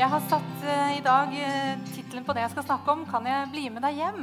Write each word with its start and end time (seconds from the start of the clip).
Jeg 0.00 0.08
har 0.08 0.22
satt 0.30 0.62
uh, 0.64 0.92
i 0.96 1.00
dag 1.04 1.28
uh, 1.28 1.80
tittelen 1.92 2.24
på 2.24 2.32
det 2.32 2.40
jeg 2.40 2.52
skal 2.54 2.64
snakke 2.64 2.88
om, 2.88 3.02
'Kan 3.04 3.26
jeg 3.28 3.48
bli 3.52 3.68
med 3.68 3.82
deg 3.84 3.98
hjem?' 3.98 4.22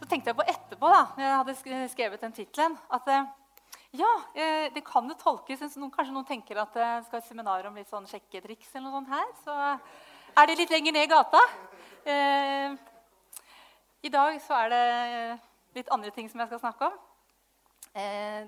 Så 0.00 0.08
tenkte 0.10 0.28
jeg 0.28 0.36
på 0.36 0.44
etterpå, 0.44 0.90
da 0.92 1.06
når 1.16 1.24
jeg 1.24 1.38
hadde 1.38 1.88
skrevet 1.88 2.20
den 2.20 2.34
tittelen, 2.36 2.76
at 2.92 3.08
uh, 3.08 3.24
ja, 3.96 4.10
det 4.74 4.82
kan 4.84 5.08
jo 5.08 5.16
tolkes 5.16 5.64
noen, 5.78 5.88
Kanskje 5.94 6.12
noen 6.12 6.28
tenker 6.28 6.60
at 6.60 6.76
det 6.76 6.90
skal 7.06 7.22
et 7.22 7.28
seminar 7.30 7.64
om 7.64 7.78
litt 7.78 7.88
sånn 7.88 8.04
sjekketriks 8.10 8.68
eller 8.74 8.90
noe 8.90 8.98
sånt 8.98 9.14
her. 9.14 9.32
Så 9.46 9.56
er 10.36 10.46
det 10.46 10.58
litt 10.58 10.76
lenger 10.76 10.92
ned 10.92 11.06
i 11.06 11.12
gata. 11.14 11.42
I 14.02 14.12
dag 14.12 14.40
så 14.42 14.60
er 14.60 14.68
det 14.74 14.84
litt 15.78 15.88
andre 15.94 16.10
ting 16.10 16.28
som 16.28 16.42
jeg 16.42 16.50
skal 16.50 16.64
snakke 16.66 16.90
om. 16.90 16.98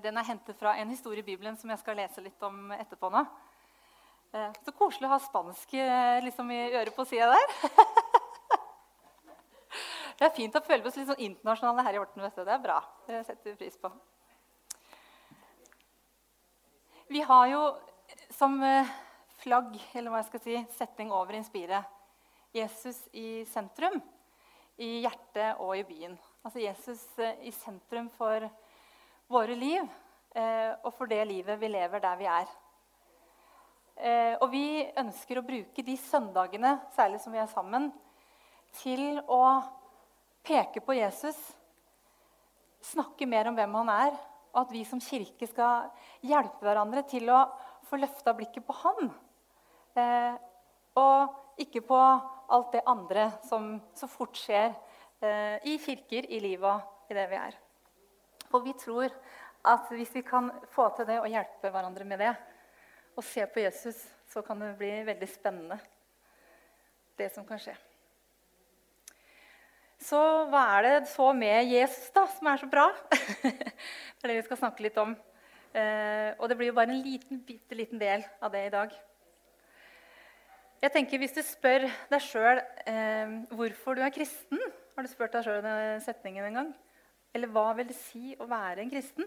Den 0.03 0.19
er 0.19 0.29
hentet 0.29 0.59
fra 0.59 0.75
en 0.77 0.91
historie 0.91 1.23
i 1.23 1.29
Bibelen 1.31 1.57
som 1.57 1.71
jeg 1.71 1.79
skal 1.79 1.95
lese 1.95 2.21
litt 2.21 2.43
om 2.43 2.75
etterpå 2.75 3.09
nå. 3.09 3.23
Så 4.35 4.73
koselig 4.75 5.07
å 5.07 5.13
ha 5.13 5.19
spansk 5.23 5.73
eh, 5.79 6.19
liksom 6.25 6.49
i 6.51 6.59
øret 6.75 6.95
på 6.95 7.05
sida 7.07 7.29
der. 7.31 7.53
det 10.19 10.27
er 10.27 10.35
fint 10.35 10.57
å 10.57 10.63
føle 10.65 10.83
oss 10.89 10.97
litt 10.99 11.07
sånn 11.07 11.23
internasjonale 11.29 11.85
her 11.87 11.95
i 11.95 12.01
Horten. 12.01 12.25
Det 12.35 12.43
er 12.43 12.63
bra. 12.63 12.81
Det 13.07 13.23
setter 13.23 13.53
vi 13.53 13.55
pris 13.61 13.79
på. 13.79 13.91
Vi 17.07 17.23
har 17.23 17.47
jo 17.53 17.61
som 18.35 18.59
eh, 18.67 18.91
flagg, 19.39 19.77
eller 19.95 20.11
hva 20.11 20.21
jeg 20.21 20.29
skal 20.33 20.43
si, 20.43 20.59
setning 20.75 21.13
over 21.15 21.37
Inspire 21.37 21.81
Jesus 22.55 22.99
i 23.15 23.45
sentrum. 23.47 24.01
I 24.77 24.99
hjertet 25.07 25.63
og 25.63 25.71
i 25.79 25.87
byen. 25.87 26.19
Altså 26.43 26.61
Jesus 26.61 27.07
eh, 27.23 27.47
i 27.47 27.55
sentrum 27.55 28.11
for 28.19 28.49
våre 29.31 29.55
liv 29.55 29.87
og 30.37 30.91
for 30.93 31.09
det 31.09 31.23
livet 31.25 31.57
vi 31.57 31.69
lever 31.71 32.01
der 32.03 32.17
vi 32.19 32.27
er. 32.29 32.49
Eh, 33.97 34.35
og 34.37 34.51
vi 34.53 34.85
ønsker 34.99 35.39
å 35.39 35.45
bruke 35.45 35.83
de 35.85 35.95
søndagene, 35.97 36.75
særlig 36.93 37.21
som 37.23 37.33
vi 37.33 37.41
er 37.41 37.49
sammen, 37.49 37.89
til 38.77 39.17
å 39.25 39.41
peke 40.45 40.83
på 40.85 40.95
Jesus, 40.99 41.37
snakke 42.85 43.25
mer 43.29 43.49
om 43.49 43.57
hvem 43.57 43.73
han 43.79 43.89
er, 43.93 44.17
og 44.53 44.59
at 44.63 44.73
vi 44.73 44.83
som 44.87 45.01
kirke 45.01 45.49
skal 45.49 45.89
hjelpe 46.25 46.65
hverandre 46.65 47.03
til 47.09 47.29
å 47.33 47.41
få 47.89 47.97
løfta 47.99 48.35
blikket 48.37 48.65
på 48.67 48.75
han. 48.83 49.09
Eh, 49.97 50.35
og 50.97 51.61
ikke 51.61 51.81
på 51.85 51.97
alt 51.97 52.75
det 52.75 52.85
andre 52.87 53.31
som 53.47 53.75
så 53.97 54.09
fort 54.09 54.37
skjer 54.37 54.69
eh, 55.25 55.57
i 55.65 55.77
kirker, 55.81 56.29
i 56.29 56.39
livet, 56.43 56.85
i 57.09 57.17
det 57.17 57.25
vi 57.31 57.39
er. 57.39 57.57
For 58.47 58.63
vi 58.63 58.75
tror 58.77 59.09
at 59.67 59.89
hvis 59.91 60.13
vi 60.15 60.23
kan 60.25 60.51
få 60.71 60.87
til 60.95 61.09
det 61.09 61.17
og 61.21 61.31
hjelpe 61.31 61.71
hverandre 61.73 62.05
med 62.07 62.21
det, 62.23 62.35
og 63.17 63.25
se 63.25 63.45
på 63.49 63.63
Jesus, 63.63 63.97
så 64.29 64.43
kan 64.45 64.59
det 64.61 64.75
bli 64.77 64.91
veldig 65.07 65.29
spennende, 65.31 65.79
det 67.17 67.31
som 67.33 67.45
kan 67.47 67.59
skje. 67.61 67.73
Så 69.97 70.19
hva 70.51 70.61
er 70.77 70.85
det 70.85 71.09
så 71.09 71.31
med 71.33 71.71
Jesus 71.71 72.11
da, 72.13 72.27
som 72.29 72.49
er 72.51 72.61
så 72.61 72.69
bra? 72.69 72.85
det 73.41 74.21
er 74.21 74.29
det 74.29 74.37
vi 74.37 74.45
skal 74.45 74.59
snakke 74.61 74.85
litt 74.85 74.99
om. 75.01 75.15
Eh, 75.73 76.29
og 76.37 76.45
det 76.49 76.57
blir 76.59 76.69
jo 76.69 76.77
bare 76.77 76.93
en 76.93 77.01
liten, 77.01 77.41
bitte 77.43 77.77
liten 77.77 77.99
del 78.01 78.21
av 78.37 78.53
det 78.53 78.67
i 78.67 78.73
dag. 78.73 78.93
Jeg 80.77 80.93
tenker 80.93 81.17
Hvis 81.17 81.33
du 81.33 81.41
spør 81.41 81.87
deg 82.11 82.21
sjøl 82.21 82.59
eh, 82.85 83.31
hvorfor 83.57 83.97
du 83.97 84.03
er 84.05 84.13
kristen 84.13 84.59
Har 84.93 85.01
du 85.01 85.09
spurt 85.09 85.33
deg 85.33 85.47
sjøl 85.47 85.63
den 85.65 86.03
setningen 86.05 86.45
en 86.45 86.59
gang? 86.59 86.69
Eller 87.33 87.49
hva 87.49 87.71
vil 87.79 87.89
det 87.89 87.97
si 87.97 88.35
å 88.37 88.45
være 88.49 88.83
en 88.83 88.91
kristen? 88.93 89.25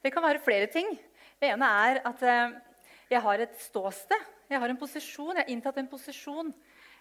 Det 0.00 0.12
kan 0.12 0.24
være 0.24 0.40
flere 0.40 0.70
ting. 0.72 0.88
Det 1.40 1.48
ene 1.48 1.68
er 1.88 2.02
at 2.04 2.22
eh, 2.28 2.56
jeg 3.08 3.20
har 3.24 3.40
et 3.40 3.54
ståsted. 3.64 4.24
Jeg 4.50 4.60
har 4.60 4.68
en 4.68 4.76
posisjon. 4.76 5.38
Jeg 5.38 5.46
har 5.46 5.52
inntatt 5.54 5.78
en 5.80 5.88
posisjon. 5.88 6.50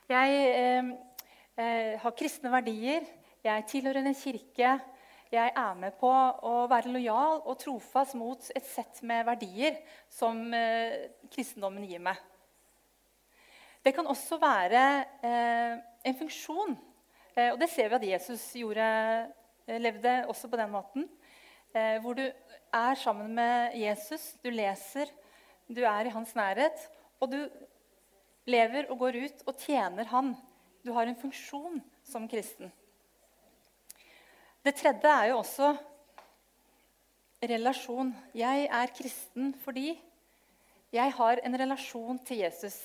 Jeg 0.07 0.37
eh, 0.47 0.91
eh, 1.59 1.97
har 1.99 2.15
kristne 2.15 2.51
verdier. 2.53 3.03
Jeg 3.43 3.65
tilhører 3.67 4.07
en 4.07 4.15
kirke. 4.15 4.77
Jeg 5.29 5.51
er 5.51 5.75
med 5.75 5.97
på 5.99 6.07
å 6.09 6.53
være 6.71 6.93
lojal 6.93 7.43
og 7.43 7.59
trofast 7.59 8.15
mot 8.15 8.47
et 8.55 8.65
sett 8.65 9.03
med 9.03 9.27
verdier 9.27 9.75
som 10.07 10.39
eh, 10.55 11.11
kristendommen 11.35 11.83
gir 11.85 11.99
meg. 12.01 12.15
Det 13.83 13.91
kan 13.95 14.07
også 14.07 14.39
være 14.39 14.85
eh, 15.19 15.75
en 16.07 16.17
funksjon. 16.23 16.79
Eh, 17.35 17.51
og 17.51 17.59
det 17.59 17.67
ser 17.75 17.91
vi 17.91 17.99
at 17.99 18.07
Jesus 18.13 18.47
gjorde, 18.63 18.87
levde 19.83 20.15
også 20.31 20.47
på 20.47 20.63
den 20.63 20.71
måten. 20.71 21.11
Hvor 22.01 22.15
du 22.17 22.23
er 22.73 22.95
sammen 22.95 23.33
med 23.35 23.75
Jesus, 23.77 24.33
du 24.43 24.49
leser, 24.49 25.09
du 25.69 25.81
er 25.85 26.07
i 26.07 26.13
hans 26.13 26.35
nærhet. 26.35 26.89
Og 27.19 27.31
du 27.31 27.39
lever 28.49 28.89
og 28.89 28.99
går 28.99 29.19
ut 29.25 29.43
og 29.45 29.57
tjener 29.59 30.07
han. 30.09 30.33
Du 30.85 30.93
har 30.95 31.07
en 31.07 31.19
funksjon 31.19 31.81
som 32.03 32.27
kristen. 32.29 32.71
Det 34.63 34.75
tredje 34.75 35.11
er 35.11 35.29
jo 35.31 35.39
også 35.39 35.73
relasjon. 37.43 38.13
Jeg 38.35 38.67
er 38.71 38.95
kristen 38.95 39.53
fordi 39.63 39.93
jeg 40.91 41.13
har 41.13 41.43
en 41.45 41.59
relasjon 41.59 42.19
til 42.25 42.43
Jesus. 42.43 42.79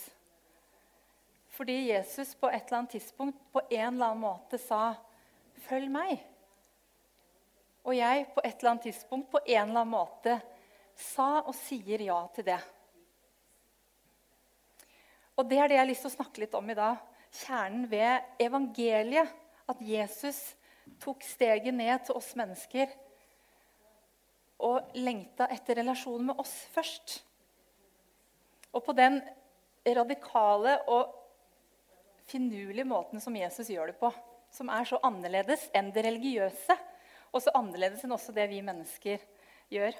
Fordi 1.54 1.90
Jesus 1.90 2.34
på 2.34 2.50
et 2.50 2.66
eller 2.66 2.82
annet 2.82 2.96
tidspunkt 2.98 3.38
på 3.52 3.62
en 3.70 3.94
eller 3.94 4.06
annen 4.06 4.20
måte 4.20 4.58
sa 4.58 4.94
'følg 5.68 5.88
meg'. 5.88 6.33
Og 7.84 7.96
jeg 7.96 8.26
på 8.32 8.42
et 8.44 8.56
eller 8.56 8.70
annet 8.72 8.86
tidspunkt 8.88 9.30
på 9.32 9.42
en 9.44 9.68
eller 9.68 9.82
annen 9.82 9.92
måte 9.92 10.38
sa 10.96 11.42
og 11.42 11.54
sier 11.58 12.06
ja 12.06 12.20
til 12.34 12.46
det. 12.48 12.60
Og 15.34 15.48
det 15.50 15.58
er 15.58 15.68
det 15.68 15.76
jeg 15.76 15.82
har 15.82 15.90
lyst 15.90 16.06
til 16.06 16.12
å 16.12 16.16
snakke 16.16 16.44
litt 16.44 16.54
om 16.56 16.68
i 16.70 16.78
dag. 16.78 17.00
Kjernen 17.34 17.88
ved 17.90 18.42
evangeliet. 18.42 19.40
At 19.64 19.80
Jesus 19.80 20.38
tok 21.00 21.22
steget 21.24 21.72
ned 21.72 22.02
til 22.04 22.18
oss 22.18 22.34
mennesker 22.36 22.90
og 24.64 24.92
lengta 25.00 25.46
etter 25.52 25.78
relasjonen 25.80 26.28
med 26.28 26.42
oss 26.42 26.52
først. 26.74 27.14
Og 28.76 28.84
på 28.84 28.92
den 28.96 29.16
radikale 29.96 30.76
og 30.92 31.14
finurlige 32.28 32.84
måten 32.88 33.24
som 33.24 33.36
Jesus 33.36 33.70
gjør 33.72 33.92
det 33.92 33.96
på, 34.00 34.10
som 34.52 34.70
er 34.72 34.84
så 34.88 35.00
annerledes 35.04 35.66
enn 35.76 35.88
det 35.96 36.04
religiøse, 36.06 36.76
og 37.34 37.42
så 37.42 37.52
annerledes 37.58 38.04
enn 38.06 38.14
også 38.14 38.34
det 38.34 38.46
vi 38.52 38.62
mennesker 38.64 39.22
gjør. 39.74 39.96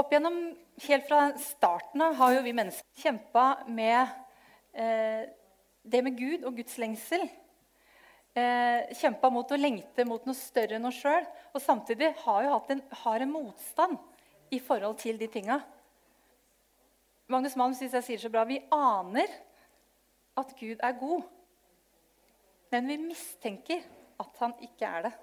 Opp 0.00 0.12
gjennom, 0.12 0.42
Helt 0.80 1.04
fra 1.04 1.26
starten 1.36 2.00
av 2.00 2.14
har 2.16 2.38
jo 2.38 2.44
vi 2.46 2.54
mennesker 2.56 3.02
kjempa 3.02 3.66
med 3.68 3.98
eh, 4.72 5.26
det 5.84 6.00
med 6.06 6.16
Gud 6.16 6.46
og 6.48 6.56
Guds 6.56 6.78
lengsel. 6.80 7.26
Eh, 8.32 8.94
kjempa 8.96 9.28
mot 9.28 9.52
å 9.52 9.58
lengte 9.58 10.06
mot 10.08 10.24
noe 10.24 10.38
større 10.38 10.78
enn 10.78 10.88
oss 10.88 11.02
sjøl. 11.02 11.26
Og 11.52 11.60
samtidig 11.60 12.14
har 12.22 12.46
jo 12.46 12.54
hatt 12.54 12.72
en, 12.72 12.80
har 13.02 13.20
en 13.20 13.34
motstand 13.34 14.00
i 14.56 14.62
forhold 14.64 14.96
til 15.02 15.20
de 15.20 15.28
tinga. 15.28 15.60
Magnus 17.30 17.58
Malm 17.60 17.76
syns 17.76 17.98
jeg 17.98 18.08
sier 18.08 18.24
så 18.24 18.32
bra. 18.32 18.46
Vi 18.48 18.62
aner 18.72 19.36
at 20.40 20.56
Gud 20.56 20.80
er 20.80 20.96
god, 20.96 21.26
men 22.72 22.88
vi 22.88 23.02
mistenker 23.04 23.84
at 24.20 24.40
han 24.40 24.56
ikke 24.64 24.88
er 24.88 25.10
det. 25.10 25.18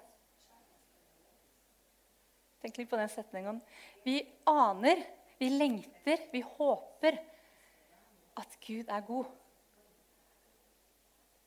Tenk 2.62 2.78
litt 2.80 2.90
på 2.90 2.98
den 2.98 3.10
setningen. 3.12 3.60
Vi 4.02 4.18
aner, 4.50 5.02
vi 5.38 5.50
lengter, 5.52 6.24
vi 6.32 6.42
håper 6.42 7.20
at 8.38 8.58
Gud 8.66 8.90
er 8.90 9.06
god. 9.06 9.30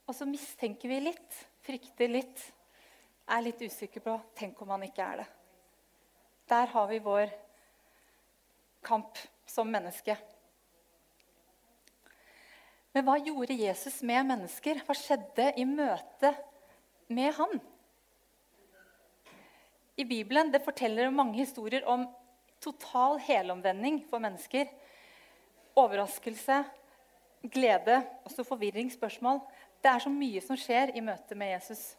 Og 0.07 0.15
så 0.15 0.27
mistenker 0.27 0.91
vi 0.91 0.99
litt, 1.03 1.37
frykter 1.63 2.11
litt, 2.11 2.41
er 3.31 3.43
litt 3.45 3.61
usikker 3.63 4.03
på 4.03 4.17
Tenk 4.35 4.59
om 4.63 4.73
han 4.73 4.83
ikke 4.87 5.05
er 5.05 5.21
det. 5.21 5.27
Der 6.51 6.71
har 6.73 6.87
vi 6.89 6.99
vår 7.03 7.31
kamp 8.83 9.19
som 9.47 9.69
menneske. 9.71 10.17
Men 12.91 13.05
hva 13.07 13.15
gjorde 13.23 13.55
Jesus 13.55 14.01
med 14.03 14.25
mennesker? 14.27 14.81
Hva 14.83 14.95
skjedde 14.97 15.51
i 15.59 15.67
møte 15.67 16.33
med 17.11 17.31
han? 17.37 17.61
I 19.99 20.05
Bibelen 20.07 20.51
det 20.51 20.63
forteller 20.63 21.11
mange 21.13 21.41
historier 21.41 21.85
om 21.89 22.05
total 22.63 23.19
helomvending 23.19 24.01
for 24.09 24.23
mennesker. 24.23 24.69
Overraskelse, 25.75 26.61
glede, 27.51 28.01
også 28.27 28.45
forvirring, 28.45 28.91
spørsmål. 28.91 29.41
Det 29.81 29.89
er 29.91 30.03
så 30.03 30.11
mye 30.13 30.41
som 30.45 30.59
skjer 30.59 30.93
i 30.95 31.03
møte 31.03 31.35
med 31.37 31.55
Jesus. 31.55 31.95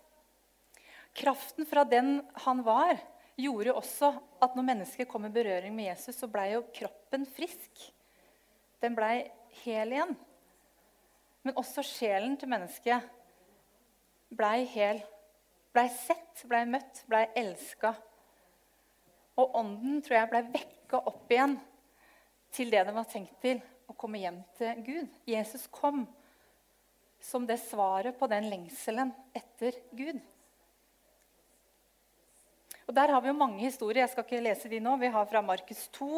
Kraften 1.18 1.66
fra 1.68 1.84
den 1.84 2.20
han 2.44 2.62
var, 2.64 2.96
gjorde 3.36 3.74
også 3.74 4.12
at 4.44 4.54
når 4.56 4.68
mennesker 4.68 5.08
kom 5.08 5.26
i 5.26 5.32
berøring 5.32 5.74
med 5.74 5.90
Jesus, 5.90 6.16
så 6.16 6.28
blei 6.30 6.52
jo 6.54 6.64
kroppen 6.74 7.26
frisk. 7.26 7.88
Den 8.82 8.96
blei 8.96 9.26
hel 9.62 9.92
igjen. 9.92 10.14
Men 11.42 11.58
også 11.58 11.82
sjelen 11.84 12.36
til 12.38 12.50
mennesket 12.52 13.08
blei 14.32 14.62
hel. 14.72 15.02
Blei 15.72 15.88
sett, 15.88 16.42
blei 16.48 16.64
møtt, 16.68 17.04
blei 17.08 17.26
elska. 17.38 17.94
Og 19.40 19.54
ånden 19.56 20.02
tror 20.04 20.18
jeg 20.18 20.30
blei 20.32 20.42
vekka 20.52 21.00
opp 21.08 21.30
igjen 21.32 21.56
til 22.52 22.72
det 22.72 22.82
den 22.84 22.96
var 22.98 23.08
tenkt 23.08 23.38
til, 23.40 23.62
å 23.88 23.94
komme 23.96 24.20
hjem 24.20 24.42
til 24.58 24.82
Gud. 24.84 25.08
Jesus 25.28 25.64
kom 25.72 26.04
som 27.22 27.46
det 27.48 27.56
svaret 27.62 28.18
på 28.18 28.28
den 28.28 28.50
lengselen 28.50 29.12
etter 29.36 29.78
Gud. 29.96 30.20
Og 32.88 32.94
Der 32.94 33.12
har 33.14 33.22
vi 33.22 33.30
jo 33.30 33.38
mange 33.38 33.62
historier. 33.62 34.02
Jeg 34.02 34.12
skal 34.12 34.26
ikke 34.26 34.42
lese 34.42 34.68
de 34.68 34.80
nå. 34.82 34.96
Vi 35.00 35.08
har 35.14 35.28
fra 35.30 35.40
Markus 35.40 35.86
2 35.96 36.08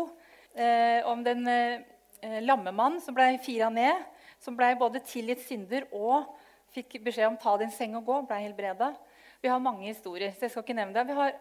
eh, 0.57 1.07
om 1.07 1.21
den 1.23 1.47
eh, 1.47 2.41
lammemann 2.43 2.99
som 3.05 3.15
ble 3.15 3.37
fira 3.45 3.69
ned. 3.71 4.01
Som 4.43 4.57
ble 4.59 4.73
både 4.81 5.05
tilgitt 5.07 5.45
synder 5.45 5.87
og 5.95 6.33
fikk 6.75 6.99
beskjed 7.05 7.29
om 7.29 7.39
ta 7.39 7.55
din 7.61 7.71
seng 7.71 7.95
og 8.01 8.09
gå. 8.09 8.17
Ble 8.27 8.41
helbreda. 8.47 8.95
Vi 9.45 9.49
har 9.53 9.61
mange 9.61 9.85
historier. 9.85 10.33
så 10.33 10.47
jeg 10.47 10.51
skal 10.55 10.63
ikke 10.65 10.75
nevne 10.79 10.95
det. 10.97 11.03
Vi 11.05 11.15
har 11.19 11.35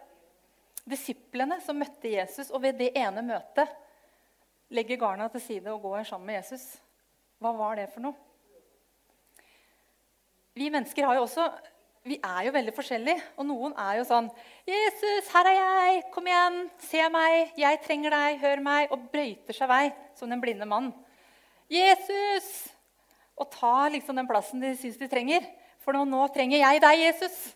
disiplene 0.84 1.56
som 1.64 1.78
møtte 1.80 2.10
Jesus, 2.12 2.50
og 2.50 2.60
ved 2.60 2.76
det 2.76 2.90
ene 3.00 3.22
møtet 3.24 3.70
legger 4.76 5.00
garna 5.00 5.30
til 5.32 5.40
side 5.40 5.72
og 5.72 5.80
går 5.86 6.02
sammen 6.04 6.26
med 6.28 6.36
Jesus. 6.36 6.66
Hva 7.40 7.54
var 7.56 7.80
det 7.80 7.86
for 7.94 8.04
noe? 8.04 8.12
Vi 10.52 10.68
mennesker 10.68 11.08
har 11.08 11.16
jo 11.16 11.24
også, 11.24 11.48
vi 12.04 12.20
er 12.20 12.44
jo 12.44 12.54
veldig 12.58 12.76
forskjellige. 12.76 13.24
Og 13.40 13.48
noen 13.48 13.72
er 13.86 13.96
jo 14.02 14.04
sånn 14.04 14.28
'Jesus, 14.68 15.32
her 15.32 15.48
er 15.54 15.58
jeg. 15.62 16.04
Kom 16.12 16.28
igjen. 16.28 16.70
Se 16.78 17.08
meg. 17.08 17.56
Jeg 17.56 17.82
trenger 17.88 18.10
deg. 18.10 18.38
Hør 18.44 18.60
meg.' 18.60 18.92
Og 18.92 19.10
brøyter 19.10 19.56
seg 19.56 19.68
vei 19.68 19.92
som 20.14 20.28
den 20.28 20.44
blinde 20.44 20.68
mannen. 20.68 20.92
'Jesus!' 21.72 22.68
Og 23.40 23.50
tar 23.50 23.90
liksom 23.96 24.14
den 24.14 24.28
plassen 24.28 24.60
de 24.60 24.76
syns 24.76 25.00
de 25.00 25.08
trenger. 25.08 25.40
For 25.80 25.92
nå, 25.92 26.04
nå 26.04 26.28
trenger 26.28 26.58
jeg 26.60 26.80
deg, 26.84 26.98
Jesus. 27.08 27.54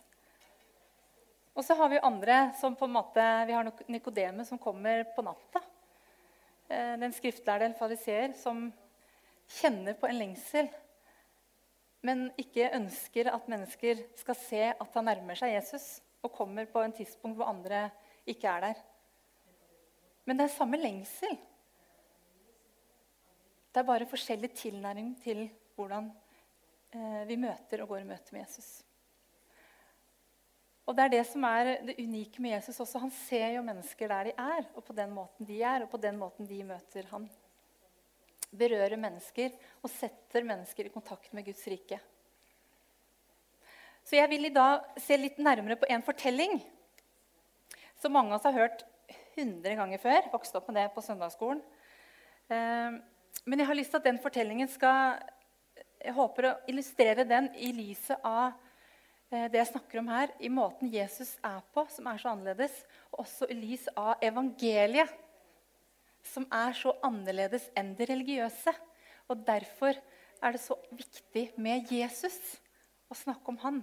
Og 1.58 1.64
så 1.66 1.74
har 1.74 1.88
vi 1.90 1.98
andre 2.06 2.52
som 2.54 2.76
på 2.78 2.86
en 2.86 2.94
måte, 2.94 3.22
vi 3.48 3.54
har 3.56 3.70
Nikodemet 3.90 4.46
som 4.46 4.60
kommer 4.62 5.02
på 5.16 5.24
natta. 5.26 5.62
Eh, 6.68 6.94
den 7.02 7.14
skriftlærde 7.16 7.66
en 7.66 7.74
fariseer 7.74 8.36
som 8.38 8.68
kjenner 9.58 9.96
på 9.98 10.06
en 10.06 10.20
lengsel, 10.20 10.68
men 12.06 12.28
ikke 12.38 12.70
ønsker 12.76 13.32
at 13.32 13.50
mennesker 13.50 14.04
skal 14.20 14.38
se 14.38 14.62
at 14.70 14.94
han 15.00 15.08
nærmer 15.10 15.40
seg 15.40 15.56
Jesus 15.56 15.88
og 16.22 16.30
kommer 16.36 16.68
på 16.70 16.84
en 16.84 16.94
tidspunkt 16.94 17.40
hvor 17.40 17.50
andre 17.50 17.88
ikke 18.28 18.52
er 18.52 18.68
der. 18.68 18.82
Men 20.28 20.38
det 20.38 20.46
er 20.46 20.54
samme 20.54 20.78
lengsel. 20.78 21.34
Det 23.72 23.82
er 23.82 23.88
bare 23.88 24.06
forskjellig 24.06 24.52
tilnærming 24.54 25.16
til 25.24 25.48
hvordan 25.74 26.12
eh, 26.94 27.24
vi 27.26 27.40
møter 27.40 27.82
og 27.82 27.96
går 27.96 28.04
i 28.04 28.12
møte 28.12 28.36
med 28.36 28.46
Jesus. 28.46 28.76
Og 30.88 30.96
Det 30.96 31.04
er 31.04 31.12
det 31.12 31.24
som 31.28 31.44
er 31.44 31.74
det 31.84 31.98
unike 32.00 32.40
med 32.40 32.54
Jesus 32.54 32.80
også. 32.80 33.02
Han 33.02 33.12
ser 33.12 33.50
jo 33.58 33.64
mennesker 33.66 34.08
der 34.08 34.30
de 34.30 34.32
er, 34.40 34.68
og 34.72 34.84
på 34.86 34.94
den 34.96 35.10
måten 35.12 35.44
de 35.44 35.58
er, 35.60 35.82
og 35.84 35.90
på 35.92 36.00
den 36.00 36.16
måten 36.16 36.48
de 36.48 36.62
møter 36.64 37.04
han. 37.10 37.26
Berører 38.48 38.96
mennesker 38.96 39.52
og 39.82 39.92
setter 39.92 40.46
mennesker 40.48 40.88
i 40.88 40.92
kontakt 40.94 41.34
med 41.36 41.44
Guds 41.44 41.60
rike. 41.68 41.98
Så 44.00 44.16
jeg 44.16 44.30
vil 44.32 44.48
i 44.48 44.54
dag 44.54 44.86
se 45.04 45.18
litt 45.20 45.36
nærmere 45.36 45.76
på 45.76 45.90
en 45.92 46.04
fortelling 46.06 46.56
som 48.00 48.14
mange 48.14 48.32
av 48.32 48.38
oss 48.38 48.46
har 48.48 48.56
hørt 48.56 48.86
100 49.36 49.76
ganger 49.76 50.00
før. 50.00 50.30
Vokste 50.32 50.56
opp 50.56 50.70
med 50.70 50.80
det 50.80 50.86
på 50.94 51.04
søndagsskolen. 51.04 51.60
Eh, 52.48 52.96
men 53.44 53.60
jeg 53.60 53.68
har 53.68 53.76
lyst 53.76 53.92
til 53.92 54.00
at 54.00 54.08
den 54.08 54.22
fortellingen 54.22 54.72
skal 54.72 55.20
Jeg 55.98 56.14
håper 56.14 56.46
å 56.46 56.56
illustrere 56.70 57.24
den 57.26 57.50
i 57.58 57.72
lyset 57.74 58.22
av 58.22 58.54
det 59.28 59.58
jeg 59.60 59.68
snakker 59.68 60.00
om 60.00 60.08
her, 60.08 60.30
i 60.40 60.48
måten 60.48 60.88
Jesus 60.88 61.34
er 61.44 61.60
på, 61.74 61.84
som 61.92 62.06
er 62.08 62.20
så 62.20 62.32
annerledes, 62.32 62.74
og 63.12 63.26
også 63.26 63.48
i 63.52 63.56
lys 63.58 63.84
av 63.92 64.22
evangeliet, 64.24 65.10
som 66.24 66.46
er 66.52 66.72
så 66.76 66.94
annerledes 67.04 67.68
enn 67.76 67.92
det 67.98 68.08
religiøse. 68.08 68.72
Og 69.28 69.44
Derfor 69.44 69.98
er 70.40 70.54
det 70.54 70.62
så 70.62 70.76
viktig 70.94 71.44
med 71.60 71.92
Jesus 71.92 72.38
å 73.10 73.16
snakke 73.16 73.52
om 73.52 73.60
han. 73.64 73.82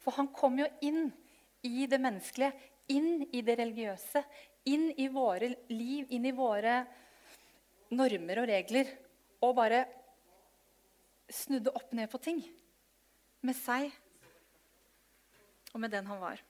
For 0.00 0.16
han 0.16 0.30
kom 0.32 0.58
jo 0.60 0.68
inn 0.84 1.10
i 1.66 1.86
det 1.90 2.00
menneskelige, 2.00 2.54
inn 2.94 3.26
i 3.28 3.42
det 3.44 3.58
religiøse, 3.60 4.22
inn 4.72 4.88
i 4.96 5.08
våre 5.12 5.50
liv, 5.68 6.08
inn 6.14 6.28
i 6.28 6.34
våre 6.36 6.80
normer 7.92 8.42
og 8.42 8.48
regler. 8.48 8.92
Og 9.44 9.56
bare 9.58 9.84
snudde 11.28 11.74
opp 11.76 11.92
ned 11.92 12.08
på 12.08 12.20
ting 12.24 12.40
med 13.44 13.56
seg 13.58 13.92
og 15.78 15.84
med 15.84 15.92
den 15.94 16.08
han 16.10 16.18
var. 16.18 16.40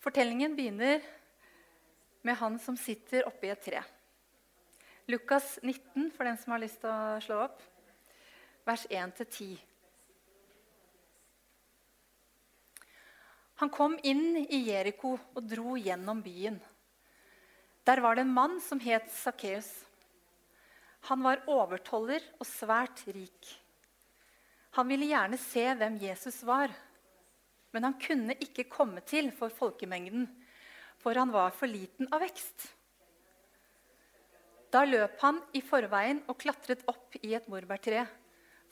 Fortellingen 0.00 0.56
begynner 0.56 1.04
med 2.24 2.38
han 2.40 2.56
som 2.58 2.78
sitter 2.80 3.26
oppi 3.28 3.50
et 3.52 3.60
tre. 3.60 3.82
Lukas 5.12 5.58
19, 5.60 6.08
for 6.14 6.24
den 6.24 6.40
som 6.40 6.54
har 6.54 6.62
lyst 6.62 6.80
til 6.80 6.88
å 6.88 7.20
slå 7.20 7.42
opp, 7.44 7.60
vers 8.64 8.86
1-10. 8.88 9.60
Han 13.60 13.70
kom 13.70 13.98
inn 14.00 14.40
i 14.42 14.64
Jeriko 14.70 15.18
og 15.18 15.42
dro 15.46 15.76
gjennom 15.76 16.24
byen. 16.24 16.56
Der 17.84 18.00
var 18.00 18.16
det 18.16 18.24
en 18.24 18.32
mann 18.34 18.56
som 18.64 18.80
het 18.80 19.12
Sakkeus. 19.12 19.68
Han 21.10 21.26
var 21.26 21.44
overtoller 21.50 22.24
og 22.38 22.48
svært 22.48 23.04
rik. 23.10 23.58
Han 24.76 24.88
ville 24.88 25.10
gjerne 25.10 25.36
se 25.40 25.64
hvem 25.76 25.98
Jesus 26.00 26.42
var, 26.48 26.72
men 27.72 27.84
han 27.84 27.98
kunne 28.00 28.36
ikke 28.40 28.68
komme 28.72 29.02
til 29.04 29.28
for 29.36 29.52
folkemengden, 29.52 30.24
for 31.00 31.18
han 31.18 31.32
var 31.34 31.52
for 31.56 31.68
liten 31.68 32.08
av 32.12 32.22
vekst. 32.24 32.70
Da 34.72 34.86
løp 34.88 35.18
han 35.20 35.42
i 35.52 35.60
forveien 35.60 36.22
og 36.24 36.38
klatret 36.40 36.84
opp 36.88 37.18
i 37.20 37.34
et 37.36 37.48
morbærtre 37.52 38.06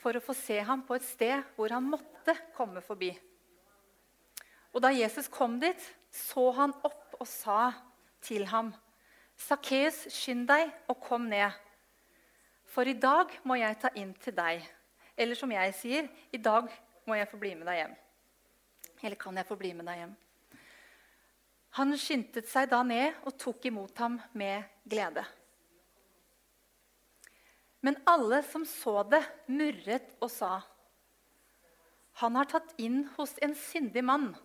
for 0.01 0.17
å 0.17 0.23
få 0.23 0.33
se 0.33 0.57
ham 0.65 0.81
på 0.87 0.97
et 0.97 1.05
sted 1.05 1.43
hvor 1.53 1.69
han 1.69 1.85
måtte 1.85 2.33
komme 2.57 2.81
forbi. 2.81 3.11
Og 4.73 4.81
Da 4.81 4.89
Jesus 4.95 5.27
kom 5.27 5.59
dit, 5.59 5.77
så 6.09 6.49
han 6.57 6.73
opp 6.81 7.17
og 7.19 7.27
sa 7.27 7.73
til 8.21 8.45
ham, 8.47 8.73
'Sakkeus, 9.37 10.07
skynd 10.09 10.47
deg 10.47 10.71
og 10.89 11.01
kom 11.01 11.29
ned, 11.29 11.51
for 12.65 12.87
i 12.87 12.93
dag 12.93 13.29
må 13.43 13.55
jeg 13.55 13.79
ta 13.81 13.89
inn 13.95 14.13
til 14.13 14.33
deg.' 14.33 14.80
Eller 15.21 15.37
som 15.37 15.51
jeg 15.53 15.73
sier, 15.77 16.07
i 16.33 16.39
dag 16.41 16.69
må 17.05 17.17
jeg 17.17 17.29
få 17.29 17.37
bli 17.41 17.53
med 17.57 17.67
deg 17.69 17.83
hjem. 17.83 17.93
Eller 19.01 19.19
kan 19.21 19.37
jeg 19.37 19.47
få 19.47 19.57
bli 19.59 19.73
med 19.77 19.85
deg 19.89 19.99
hjem? 20.01 20.15
Han 21.77 21.93
skyndte 21.99 22.41
seg 22.49 22.71
da 22.71 22.81
ned 22.83 23.21
og 23.23 23.37
tok 23.39 23.67
imot 23.69 24.01
ham 24.01 24.17
med 24.37 24.65
glede. 24.89 25.23
Men 27.81 27.97
alle 28.09 28.41
som 28.45 28.65
så 28.67 29.01
det, 29.09 29.21
murret 29.49 30.17
og 30.21 30.29
sa, 30.29 30.61
'Han 32.13 32.35
har 32.35 32.45
tatt 32.45 32.73
inn 32.77 33.05
hos 33.17 33.37
en 33.41 33.55
syndig 33.55 34.03
mann.' 34.03 34.35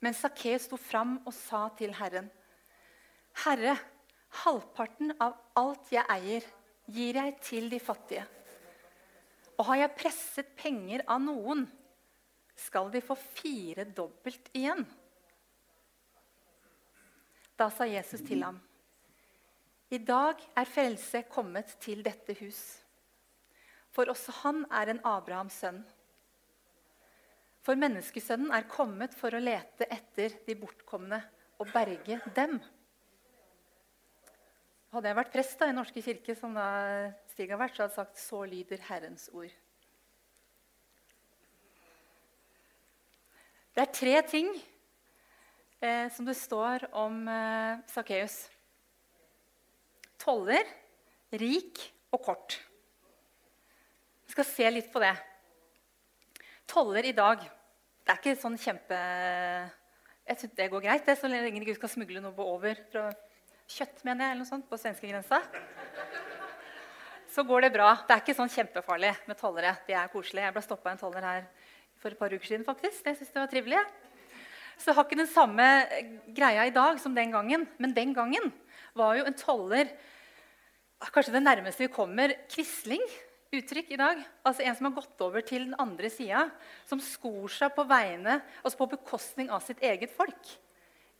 Men 0.00 0.14
Sakkeus 0.14 0.62
sto 0.62 0.76
fram 0.76 1.22
og 1.26 1.32
sa 1.32 1.68
til 1.68 1.94
Herren, 1.94 2.30
'Herre, 3.44 3.78
halvparten 4.44 5.14
av 5.20 5.38
alt 5.56 5.92
jeg 5.92 6.04
eier, 6.10 6.42
gir 6.86 7.14
jeg 7.14 7.40
til 7.40 7.70
de 7.70 7.80
fattige.' 7.80 8.37
Og 9.58 9.66
har 9.66 9.82
jeg 9.82 9.96
presset 9.98 10.54
penger 10.58 11.02
av 11.10 11.20
noen, 11.22 11.66
skal 12.58 12.90
de 12.90 13.02
få 13.02 13.14
fire 13.18 13.84
dobbelt 13.94 14.50
igjen. 14.56 14.84
Da 17.58 17.68
sa 17.74 17.86
Jesus 17.90 18.22
til 18.26 18.42
ham, 18.46 18.58
I 19.90 19.98
dag 19.98 20.42
er 20.58 20.68
frelse 20.68 21.24
kommet 21.30 21.72
til 21.82 22.04
dette 22.06 22.34
hus. 22.38 22.60
For 23.94 24.10
også 24.10 24.34
han 24.42 24.64
er 24.74 24.92
en 24.92 25.00
Abrahams 25.06 25.58
sønn. 25.62 25.80
For 27.64 27.78
menneskesønnen 27.78 28.52
er 28.54 28.68
kommet 28.70 29.16
for 29.16 29.34
å 29.34 29.42
lete 29.42 29.88
etter 29.90 30.36
de 30.46 30.54
bortkomne 30.60 31.18
og 31.58 31.72
berge 31.74 32.20
dem. 32.36 32.60
Hadde 34.88 35.10
jeg 35.10 35.18
vært 35.18 35.32
prest 35.34 35.58
da, 35.60 35.66
i 35.68 35.74
Norske 35.76 36.00
kirke, 36.00 36.32
som 36.32 36.54
da 36.56 36.66
Stig 37.28 37.50
har 37.52 37.60
vært, 37.60 37.74
så 37.76 37.84
hadde 37.84 37.92
jeg 37.92 37.96
sagt 37.98 38.20
'Så 38.22 38.38
lyder 38.48 38.80
Herrens 38.88 39.28
ord'. 39.36 39.52
Det 43.74 43.82
er 43.84 43.92
tre 43.92 44.22
ting 44.26 44.48
eh, 45.82 46.08
som 46.10 46.24
det 46.24 46.36
står 46.36 46.88
om 46.92 47.28
eh, 47.28 47.78
Sakkeus. 47.86 48.48
Toller, 50.18 50.64
rik 51.32 51.78
og 52.10 52.22
kort. 52.24 52.58
Vi 54.24 54.32
skal 54.32 54.44
se 54.44 54.70
litt 54.70 54.90
på 54.92 55.04
det. 55.04 55.14
Toller 56.66 57.04
i 57.04 57.12
dag 57.12 57.38
Det 57.40 58.12
er 58.12 58.18
ikke 58.18 58.40
sånn 58.40 58.58
kjempe 58.60 58.96
Jeg 60.28 60.36
syns 60.36 60.56
det 60.56 60.70
går 60.70 60.80
greit, 60.80 61.06
det, 61.06 61.16
så 61.16 61.28
lenge 61.28 61.60
du 61.60 61.64
ikke 61.64 61.78
skal 61.78 61.88
smugle 61.88 62.20
noe 62.20 62.44
over 62.44 62.74
fra 62.90 63.12
kjøtt 63.68 64.04
mener 64.06 64.24
jeg, 64.24 64.32
eller 64.32 64.42
noe 64.42 64.48
sånt, 64.48 64.68
på 64.68 64.78
svenskegrensa, 64.80 65.42
så 67.28 67.44
går 67.46 67.66
det 67.66 67.72
bra. 67.74 67.92
Det 68.06 68.14
er 68.14 68.22
ikke 68.22 68.36
sånn 68.38 68.52
kjempefarlig 68.52 69.12
med 69.28 69.38
tollere. 69.38 69.74
De 69.86 69.94
er 69.94 70.10
koselige. 70.12 70.46
Jeg 70.48 70.56
ble 70.56 70.64
stoppa 70.64 70.92
en 70.92 71.00
toller 71.00 71.26
her 71.28 71.48
for 72.00 72.14
et 72.14 72.20
par 72.20 72.32
uker 72.32 72.48
siden. 72.48 72.64
faktisk. 72.66 73.04
Jeg 73.04 73.18
synes 73.18 73.34
det 73.34 73.42
var 73.42 73.50
trivelig. 73.52 73.82
så 74.78 74.92
har 74.94 75.04
ikke 75.04 75.18
den 75.18 75.26
samme 75.26 75.64
greia 76.34 76.66
i 76.66 76.74
dag 76.74 77.00
som 77.02 77.14
den 77.14 77.30
gangen. 77.34 77.66
Men 77.78 77.94
den 77.94 78.14
gangen 78.14 78.52
var 78.94 79.16
jo 79.18 79.26
en 79.26 79.34
toller 79.34 79.90
kanskje 80.98 81.34
det 81.34 81.44
nærmeste 81.44 81.84
vi 81.84 81.94
kommer 81.94 82.34
quisling 82.50 83.02
uttrykk 83.54 83.92
i 83.94 84.00
dag. 84.00 84.22
Altså 84.44 84.62
En 84.62 84.76
som 84.76 84.88
har 84.88 84.96
gått 84.96 85.20
over 85.24 85.44
til 85.46 85.68
den 85.68 85.76
andre 85.78 86.10
sida, 86.10 86.48
som 86.86 87.00
skor 87.00 87.48
seg 87.52 87.74
på 87.74 87.84
vegne, 87.88 88.40
altså 88.62 88.80
på 88.80 88.90
bekostning 88.96 89.50
av 89.50 89.62
sitt 89.64 89.82
eget 89.82 90.12
folk. 90.14 90.56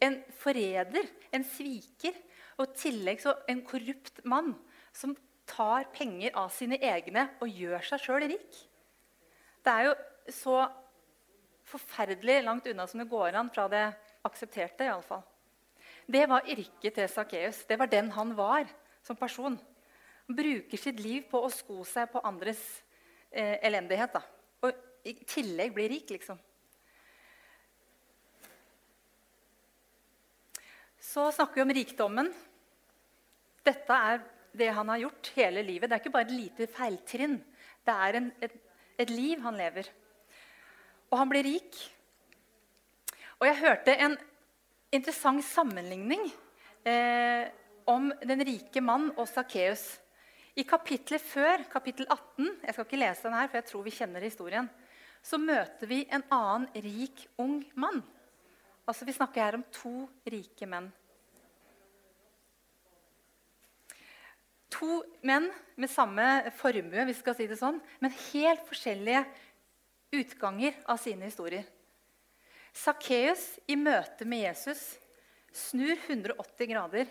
En 0.01 0.21
forræder, 0.39 1.09
en 1.35 1.45
sviker, 1.45 2.15
og 2.59 2.67
i 2.67 2.79
tillegg 2.79 3.23
så 3.23 3.37
en 3.51 3.63
korrupt 3.67 4.25
mann 4.27 4.53
som 4.95 5.15
tar 5.49 5.89
penger 5.95 6.35
av 6.37 6.51
sine 6.53 6.79
egne 6.83 7.29
og 7.43 7.55
gjør 7.55 7.85
seg 7.87 8.03
sjøl 8.03 8.27
rik. 8.29 8.59
Det 9.65 9.73
er 9.73 9.89
jo 9.89 9.95
så 10.35 10.59
forferdelig 11.69 12.43
langt 12.45 12.69
unna 12.71 12.87
som 12.89 13.01
det 13.01 13.11
går 13.11 13.37
an 13.39 13.51
fra 13.53 13.69
det 13.71 13.85
aksepterte. 14.27 14.85
I 14.85 14.93
alle 14.93 15.07
fall. 15.07 15.25
Det 16.09 16.25
var 16.29 16.49
yrket 16.49 16.95
til 16.97 17.09
Sakkeus. 17.13 17.65
Det 17.69 17.79
var 17.79 17.91
den 17.93 18.11
han 18.17 18.35
var 18.37 18.69
som 19.05 19.17
person. 19.17 19.59
Han 20.27 20.37
bruker 20.37 20.81
sitt 20.81 21.01
liv 21.01 21.29
på 21.31 21.41
å 21.45 21.53
sko 21.53 21.83
seg 21.89 22.11
på 22.13 22.23
andres 22.25 22.61
eh, 23.31 23.57
elendighet. 23.65 24.17
Da. 24.17 24.23
Og 24.65 25.09
i 25.09 25.15
tillegg 25.29 25.73
bli 25.77 25.89
rik, 25.95 26.11
liksom. 26.17 26.41
Så 31.09 31.31
snakker 31.33 31.61
vi 31.61 31.65
om 31.65 31.77
rikdommen. 31.77 32.33
Dette 33.69 34.01
er 34.11 34.25
det 34.59 34.71
han 34.75 34.89
har 34.89 35.03
gjort 35.05 35.31
hele 35.37 35.63
livet. 35.67 35.89
Det 35.89 35.97
er 35.97 36.03
ikke 36.03 36.15
bare 36.15 36.29
et 36.29 36.37
lite 36.37 36.69
feiltrinn. 36.73 37.37
Det 37.85 37.95
er 37.95 38.19
en, 38.19 38.33
et, 38.43 38.57
et 38.99 39.13
liv 39.13 39.45
han 39.45 39.59
lever. 39.61 39.91
Og 41.13 41.21
han 41.21 41.31
blir 41.31 41.47
rik. 41.47 41.79
Og 43.39 43.47
jeg 43.47 43.61
hørte 43.61 43.95
en 43.95 44.17
interessant 44.93 45.45
sammenligning 45.45 46.25
eh, 46.89 47.49
om 47.89 48.11
den 48.25 48.45
rike 48.49 48.83
mann 48.85 49.11
og 49.17 49.29
Sakkeus. 49.31 49.87
I 50.59 50.65
kapittelet 50.67 51.23
før, 51.23 51.63
kapittel 51.71 52.09
18, 52.11 52.49
jeg 52.65 52.75
skal 52.75 52.87
ikke 52.89 52.99
lese 52.99 53.29
den 53.29 53.37
her, 53.39 53.47
for 53.47 53.61
jeg 53.61 53.67
tror 53.69 53.85
vi 53.85 53.95
kjenner 53.95 54.25
historien, 54.27 54.69
så 55.23 55.39
møter 55.39 55.87
vi 55.87 56.01
en 56.11 56.25
annen 56.35 56.67
rik, 56.83 57.29
ung 57.39 57.61
mann. 57.79 58.03
Altså, 58.89 59.05
Vi 59.05 59.13
snakker 59.13 59.45
her 59.45 59.59
om 59.59 59.65
to 59.71 60.09
rike 60.27 60.67
menn. 60.67 60.89
To 64.77 65.01
menn 65.25 65.49
med 65.81 65.91
samme 65.91 66.25
formue, 66.59 67.05
hvis 67.09 67.19
vi 67.19 67.23
skal 67.23 67.37
si 67.39 67.47
det 67.49 67.59
sånn, 67.61 67.81
men 68.03 68.15
helt 68.33 68.67
forskjellige 68.69 69.25
utganger 70.19 70.77
av 70.89 71.01
sine 71.01 71.29
historier. 71.29 71.65
Sakkeus 72.77 73.57
i 73.67 73.77
møte 73.81 74.27
med 74.29 74.45
Jesus 74.45 74.83
snur 75.57 75.97
180 75.97 76.71
grader 76.71 77.09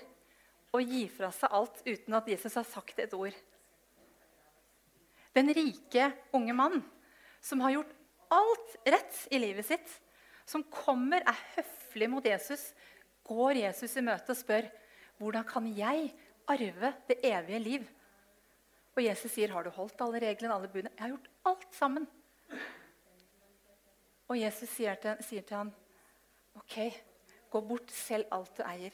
og 0.75 0.83
gir 0.85 1.09
fra 1.11 1.31
seg 1.33 1.53
alt 1.57 1.81
uten 1.87 2.17
at 2.17 2.27
Jesus 2.29 2.55
har 2.59 2.67
sagt 2.67 2.99
et 3.01 3.15
ord. 3.17 3.35
Den 5.35 5.51
rike 5.53 6.11
unge 6.35 6.55
mann 6.55 6.81
som 7.43 7.61
har 7.65 7.75
gjort 7.75 7.93
alt 8.33 8.75
rett 8.87 9.19
i 9.31 9.39
livet 9.41 9.67
sitt, 9.67 9.87
som 10.47 10.63
kommer, 10.71 11.21
er 11.21 11.43
høflig 11.57 12.07
mot 12.09 12.25
Jesus, 12.25 12.71
går 13.27 13.63
Jesus 13.63 13.97
i 13.99 14.05
møte 14.05 14.31
og 14.33 14.39
spør 14.39 14.69
hvordan 15.17 15.45
kan 15.47 15.67
jeg 15.75 16.11
arve 16.47 16.93
det 17.07 17.19
evige 17.23 17.59
liv. 17.59 17.87
Og 18.95 19.03
Jesus 19.03 19.31
sier, 19.31 19.51
'Har 19.51 19.63
du 19.63 19.69
holdt 19.69 20.01
alle 20.01 20.19
reglene, 20.19 20.53
alle 20.53 20.67
budene?' 20.67 20.91
'Jeg 20.97 21.01
har 21.01 21.09
gjort 21.09 21.29
alt 21.45 21.75
sammen.' 21.75 22.07
Og 24.27 24.39
Jesus 24.39 24.69
sier 24.69 24.95
til, 24.95 25.15
sier 25.21 25.41
til 25.41 25.57
han, 25.57 25.75
'OK, 26.55 27.03
gå 27.49 27.61
bort, 27.61 27.91
selg 27.91 28.27
alt 28.31 28.57
du 28.57 28.63
eier. 28.63 28.91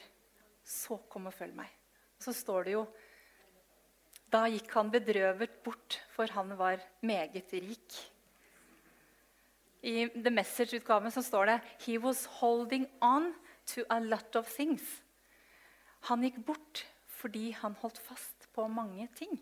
Så 0.62 0.96
kom 1.08 1.26
og 1.26 1.34
følg 1.34 1.54
meg.' 1.54 1.72
så 2.18 2.32
står 2.32 2.64
det 2.64 2.72
jo 2.78 2.86
Da 4.32 4.48
gikk 4.50 4.72
han 4.74 4.90
bedrøvet 4.90 5.62
bort, 5.62 6.00
for 6.10 6.26
han 6.26 6.56
var 6.58 6.80
meget 7.02 7.52
rik. 7.52 7.98
I 9.82 10.08
The 10.08 10.30
Message-utgaven 10.30 11.10
så 11.10 11.22
står 11.22 11.44
det 11.46 11.60
'He 11.86 11.98
was 11.98 12.24
holding 12.40 12.88
on 13.00 13.34
to 13.66 13.84
a 13.90 13.98
lot 14.00 14.36
of 14.36 14.48
things'. 14.48 15.02
Han 16.00 16.22
gikk 16.22 16.44
bort 16.46 16.86
fordi 17.24 17.54
han 17.56 17.72
holdt 17.80 17.96
fast 18.04 18.44
på 18.52 18.66
mange 18.68 19.06
ting. 19.16 19.32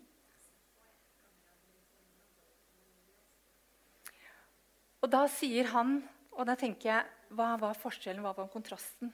Og 5.03 5.11
da 5.11 5.25
sier 5.27 5.67
han, 5.73 5.97
og 6.31 6.47
da 6.47 6.55
tenker 6.55 6.93
jeg 6.93 7.19
Hva 7.33 7.55
var 7.57 7.75
forskjellen, 7.75 8.21
hva 8.21 8.31
var 8.37 8.51
kontrasten? 8.53 9.09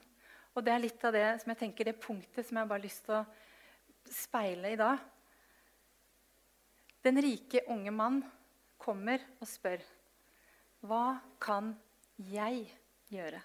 Og 0.51 0.65
det 0.65 0.73
er 0.73 0.81
litt 0.83 1.03
av 1.07 1.13
det 1.15 1.27
som 1.39 1.53
jeg 1.53 1.59
tenker, 1.61 1.87
det 1.87 2.01
punktet 2.03 2.45
som 2.45 2.59
jeg 2.59 2.67
bare 2.67 2.81
har 2.81 2.83
lyst 2.83 3.05
til 3.05 3.15
å 3.15 4.11
speile 4.11 4.73
i 4.73 4.79
dag. 4.79 4.99
Den 7.07 7.21
rike 7.23 7.63
unge 7.71 7.93
mann 7.95 8.19
kommer 8.77 9.23
og 9.39 9.47
spør 9.47 9.85
Hva 10.83 11.21
kan 11.39 11.71
jeg 12.27 12.67
gjøre? 13.07 13.39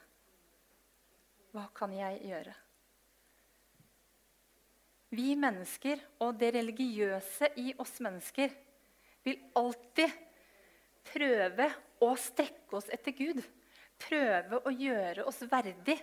Hva 1.55 1.69
kan 1.77 1.95
jeg 1.95 2.19
gjøre? 2.27 2.57
Vi 5.15 5.35
mennesker 5.39 6.01
og 6.25 6.39
det 6.41 6.53
religiøse 6.57 7.53
i 7.61 7.73
oss 7.79 7.99
mennesker 8.03 8.53
vil 9.25 9.41
alltid 9.57 10.11
prøve 11.13 11.69
å 12.03 12.15
strekke 12.19 12.79
oss 12.79 12.91
etter 12.93 13.15
Gud. 13.17 13.43
Prøve 14.01 14.61
å 14.67 14.73
gjøre 14.75 15.27
oss 15.29 15.43
verdig. 15.49 15.97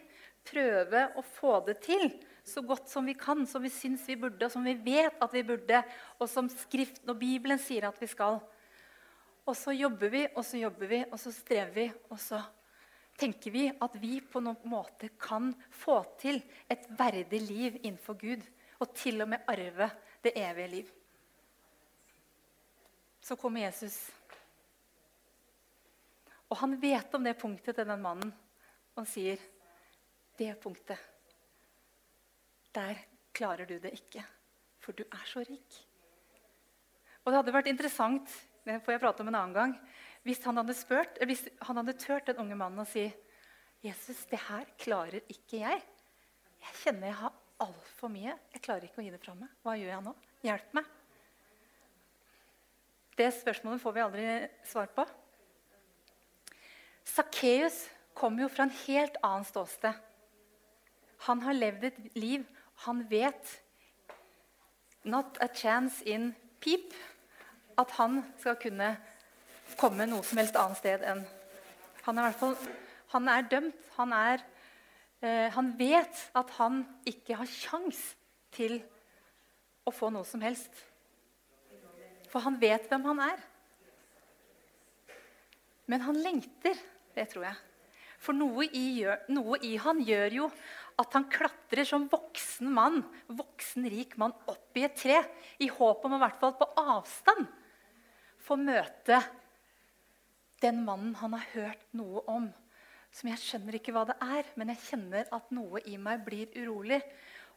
Prøve 0.47 1.03
å 1.19 1.23
få 1.25 1.59
det 1.67 1.77
til 1.83 2.07
så 2.47 2.63
godt 2.65 2.89
som 2.89 3.05
vi 3.05 3.13
kan, 3.17 3.43
som 3.45 3.61
vi 3.61 3.69
syns 3.69 4.07
vi 4.09 4.17
burde, 4.17 4.47
og 4.47 4.53
som 4.53 4.63
vi 4.65 4.73
vet 4.73 5.19
at 5.21 5.35
vi 5.35 5.43
burde, 5.45 5.83
og 6.17 6.29
som 6.29 6.49
Skriften 6.49 7.11
og 7.13 7.19
Bibelen 7.21 7.61
sier 7.61 7.85
at 7.89 7.99
vi 8.01 8.09
skal. 8.09 8.39
Og 9.45 9.57
så 9.57 9.75
jobber 9.75 10.09
vi, 10.13 10.23
og 10.33 10.45
så 10.45 10.61
jobber 10.63 10.89
vi, 10.89 11.03
og 11.11 11.21
så 11.21 11.33
strever 11.35 11.75
vi, 11.75 11.85
og 12.09 12.17
så 12.21 12.41
tenker 13.21 13.53
vi 13.53 13.67
at 13.69 13.97
vi 14.01 14.15
på 14.23 14.41
noen 14.41 14.71
måte 14.71 15.11
kan 15.21 15.51
få 15.83 15.99
til 16.21 16.39
et 16.71 16.87
verdig 16.97 17.41
liv 17.43 17.77
innenfor 17.83 18.17
Gud 18.17 18.45
og 18.81 18.95
til 18.97 19.21
og 19.21 19.29
med 19.29 19.45
arve 19.50 19.89
det 20.23 20.33
evige 20.38 20.67
liv. 20.67 20.91
Så 23.21 23.38
kommer 23.38 23.61
Jesus. 23.61 23.97
Og 26.50 26.57
han 26.57 26.75
vet 26.81 27.13
om 27.15 27.23
det 27.23 27.38
punktet 27.39 27.77
til 27.77 27.88
den 27.88 28.01
mannen. 28.01 28.33
Og 28.95 29.03
han 29.03 29.05
sier, 29.05 29.38
'Det 30.38 30.59
punktet, 30.59 30.97
der 32.73 32.95
klarer 33.33 33.65
du 33.65 33.77
det 33.79 33.93
ikke, 33.93 34.25
for 34.79 34.91
du 34.91 35.03
er 35.03 35.25
så 35.25 35.39
rik.' 35.39 35.85
Og 37.23 37.31
Det 37.31 37.35
hadde 37.38 37.53
vært 37.53 37.67
interessant 37.67 38.29
det 38.65 38.81
får 38.85 38.93
jeg 38.93 39.01
prate 39.01 39.21
om 39.21 39.27
en 39.27 39.35
annen 39.35 39.53
gang, 39.53 39.71
hvis 40.23 40.43
han 40.45 40.57
hadde, 40.57 40.73
spurt, 40.73 41.17
hvis 41.25 41.47
han 41.61 41.77
hadde 41.77 41.97
tørt 41.97 42.27
den 42.29 42.38
unge 42.38 42.55
mannen 42.55 42.83
å 42.83 42.85
si, 42.85 43.13
'Jesus, 43.81 44.25
det 44.25 44.39
her 44.39 44.65
klarer 44.77 45.21
ikke 45.29 45.63
jeg.' 45.63 45.88
Jeg 46.61 46.75
kjenner 46.83 47.07
jeg 47.07 47.15
har 47.15 47.40
altfor 47.63 48.11
mye. 48.11 48.35
Jeg 48.53 48.63
klarer 48.65 48.87
ikke 48.87 49.01
å 49.01 49.05
gi 49.05 49.13
det 49.13 49.21
fra 49.21 49.35
meg. 49.37 49.49
Hva 49.63 49.77
gjør 49.79 49.93
jeg 49.93 50.05
nå? 50.05 50.13
Hjelp 50.45 50.77
meg. 50.77 50.91
Det 53.19 53.27
spørsmålet 53.37 53.83
får 53.83 53.95
vi 53.95 54.05
aldri 54.05 54.27
svar 54.65 54.87
på. 54.95 55.05
Sakkeus 57.11 57.83
kommer 58.17 58.45
jo 58.45 58.51
fra 58.53 58.65
en 58.65 58.77
helt 58.85 59.19
annen 59.25 59.45
ståsted. 59.45 59.93
Han 61.27 61.43
har 61.45 61.57
levd 61.57 61.89
et 61.91 62.01
liv 62.17 62.47
han 62.85 63.03
vet 63.09 63.61
Not 65.03 65.37
a 65.41 65.47
chance 65.47 66.03
in 66.05 66.35
peep. 66.59 66.93
At 67.77 67.91
han 67.97 68.21
skal 68.37 68.57
kunne 68.61 68.91
komme 69.79 70.05
noe 70.05 70.25
som 70.27 70.37
helst 70.37 70.57
annet 70.59 70.77
sted 70.77 71.05
enn 71.07 71.23
Han 72.05 72.17
er, 72.17 72.33
han 73.13 73.27
er 73.29 73.47
dømt. 73.49 73.77
Han 73.97 74.13
er 74.13 74.41
han 75.21 75.67
vet 75.77 76.17
at 76.37 76.49
han 76.57 76.81
ikke 77.05 77.35
har 77.37 77.49
kjangs 77.49 77.99
til 78.55 78.79
å 79.85 79.93
få 79.93 80.09
noe 80.13 80.25
som 80.27 80.41
helst. 80.41 80.71
For 82.31 82.43
han 82.45 82.57
vet 82.61 82.87
hvem 82.89 83.05
han 83.09 83.21
er. 83.25 83.43
Men 85.91 86.05
han 86.07 86.21
lengter, 86.23 86.77
det 87.13 87.27
tror 87.33 87.49
jeg. 87.49 87.59
For 88.21 88.37
noe 88.37 88.67
i, 88.77 89.01
noe 89.33 89.57
i, 89.65 89.73
han 89.81 90.01
gjør 90.05 90.35
jo 90.37 90.47
at 91.01 91.15
han 91.17 91.25
klatrer 91.31 91.87
som 91.87 92.05
voksen 92.11 92.69
mann, 92.71 93.01
voksen 93.33 93.87
rik 93.89 94.13
mann 94.21 94.35
opp 94.51 94.77
i 94.77 94.85
et 94.85 94.97
tre 95.01 95.17
i 95.63 95.69
håp 95.71 96.05
om, 96.05 96.15
i 96.15 96.21
hvert 96.21 96.37
fall 96.39 96.53
på 96.59 96.67
avstand, 96.77 97.47
få 98.41 98.57
møte 98.61 99.17
den 100.61 100.83
mannen 100.85 101.15
han 101.17 101.33
har 101.33 101.47
hørt 101.55 101.87
noe 101.97 102.21
om 102.29 102.47
som 103.11 103.29
jeg 103.31 103.41
skjønner 103.43 103.75
ikke 103.77 103.93
hva 103.95 104.05
det 104.07 104.15
er, 104.23 104.47
men 104.59 104.71
jeg 104.71 104.83
kjenner 104.87 105.27
at 105.35 105.49
noe 105.53 105.81
i 105.87 105.97
meg 105.99 106.23
blir 106.25 106.51
urolig. 106.55 107.01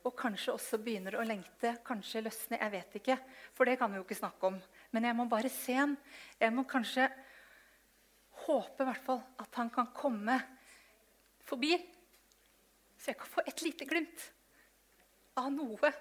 Og 0.05 0.13
kanskje 0.19 0.53
også 0.53 0.79
begynner 0.85 1.17
å 1.17 1.25
lengte, 1.25 1.79
kanskje 1.87 2.25
løsne. 2.27 2.59
Jeg 2.61 2.73
vet 2.75 2.97
ikke. 2.99 3.17
For 3.57 3.65
det 3.65 3.79
kan 3.81 3.89
vi 3.89 3.97
jo 3.97 4.05
ikke 4.05 4.19
snakke 4.19 4.51
om. 4.51 4.59
Men 4.93 5.07
jeg 5.09 5.17
må 5.17 5.25
bare 5.31 5.53
se 5.53 5.79
ham. 5.79 5.95
Jeg 6.41 6.53
må 6.53 6.67
kanskje 6.69 7.07
håpe 8.45 8.85
i 8.85 8.89
hvert 8.91 9.07
fall 9.07 9.23
at 9.41 9.61
han 9.61 9.71
kan 9.73 9.89
komme 9.97 10.37
forbi, 11.45 11.77
så 12.99 13.13
jeg 13.13 13.21
kan 13.21 13.31
få 13.31 13.45
et 13.47 13.63
lite 13.65 13.87
glimt 13.89 14.27
av 15.41 15.51
noe. 15.53 15.93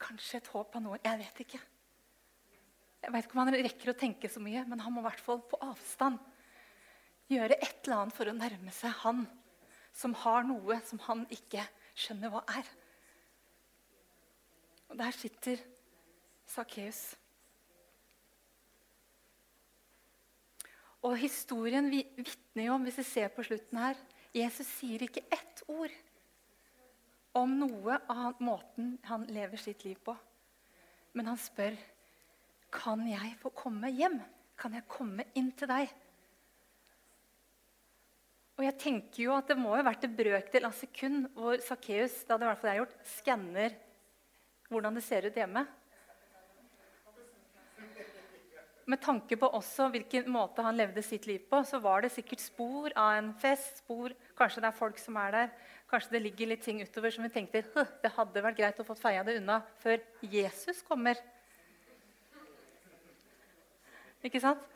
Kanskje 0.00 0.40
et 0.40 0.50
håp 0.54 0.76
av 0.78 0.84
noe. 0.84 0.98
Jeg 1.04 1.20
vet 1.20 1.44
ikke. 1.44 1.60
Jeg 3.00 3.14
vet 3.14 3.26
ikke 3.26 3.36
om 3.36 3.42
han 3.44 3.56
rekker 3.56 3.92
å 3.92 3.98
tenke 3.98 4.30
så 4.30 4.42
mye, 4.42 4.64
men 4.68 4.82
han 4.82 4.94
må 4.94 5.02
i 5.02 5.08
hvert 5.08 5.22
fall 5.24 5.40
på 5.48 5.58
avstand 5.64 6.20
gjøre 7.30 7.58
et 7.58 7.84
eller 7.84 8.02
annet 8.02 8.16
for 8.16 8.30
å 8.30 8.36
nærme 8.36 8.74
seg 8.74 8.94
han 9.04 9.24
som 9.96 10.14
har 10.22 10.46
noe 10.46 10.78
som 10.86 11.00
han 11.06 11.24
ikke 11.34 11.64
skjønner 11.98 12.32
hva 12.32 12.42
er. 12.54 12.68
Og 14.90 14.98
der 14.98 15.14
sitter 15.14 15.62
Sakkeus. 16.50 17.00
Og 21.06 21.16
historien 21.16 21.86
vitner 21.90 22.66
jo 22.66 22.74
om, 22.74 22.84
hvis 22.84 22.98
vi 23.00 23.06
ser 23.08 23.30
på 23.32 23.44
slutten 23.46 23.78
her 23.80 24.00
Jesus 24.36 24.68
sier 24.78 25.02
ikke 25.02 25.24
ett 25.32 25.62
ord 25.70 25.94
om 27.38 27.54
noe 27.58 27.96
av 28.10 28.38
måten 28.42 28.92
han 29.08 29.24
lever 29.30 29.58
sitt 29.58 29.82
liv 29.86 29.98
på. 30.04 30.14
Men 31.18 31.32
han 31.32 31.40
spør 31.40 31.74
kan 32.70 33.02
jeg 33.10 33.32
få 33.40 33.50
komme 33.54 33.90
hjem. 33.90 34.20
Kan 34.60 34.76
jeg 34.76 34.86
komme 34.90 35.26
inn 35.38 35.50
til 35.58 35.70
deg? 35.70 35.90
Og 38.60 38.66
jeg 38.66 38.76
tenker 38.76 39.22
jo 39.22 39.32
at 39.32 39.48
Det 39.48 39.56
må 39.56 39.72
ha 39.72 39.80
vært 39.80 40.02
en 40.04 40.16
brøkdel 40.16 40.66
av 40.68 40.74
sekund 40.76 41.30
hvor 41.32 41.62
Sakkeus 41.64 42.18
det 42.26 42.34
hadde 42.34 42.44
i 42.44 42.48
hvert 42.50 42.58
fall 42.60 42.68
jeg 42.74 42.80
gjort, 42.82 42.96
skanner 43.08 43.76
hvordan 44.68 44.98
det 44.98 45.02
ser 45.06 45.24
ut 45.24 45.38
hjemme. 45.40 45.62
Med 48.90 49.00
tanke 49.00 49.38
på 49.40 49.48
også 49.56 49.86
hvilken 49.94 50.28
måte 50.34 50.60
han 50.66 50.76
levde 50.76 51.00
sitt 51.06 51.24
liv 51.30 51.46
på, 51.48 51.62
så 51.64 51.80
var 51.80 52.04
det 52.04 52.10
sikkert 52.12 52.42
spor 52.42 52.92
av 52.98 53.14
en 53.16 53.30
fest. 53.40 53.80
spor, 53.80 54.12
Kanskje 54.36 54.60
det 54.60 54.68
er 54.68 54.76
folk 54.76 55.00
som 55.00 55.16
er 55.22 55.36
der. 55.38 55.54
Kanskje 55.88 56.18
det 56.18 56.22
ligger 56.26 56.50
litt 56.50 56.64
ting 56.66 56.82
utover 56.84 57.14
som 57.14 57.24
vi 57.24 57.30
tenkte 57.32 57.62
det 58.02 58.10
hadde 58.12 58.42
vært 58.44 58.58
greit 58.58 58.82
å 58.82 58.86
få 58.90 58.98
feia 58.98 59.22
det 59.24 59.38
unna 59.40 59.62
før 59.80 60.02
Jesus 60.20 60.82
kommer. 60.84 61.16
Ikke 64.20 64.42
sant? 64.44 64.68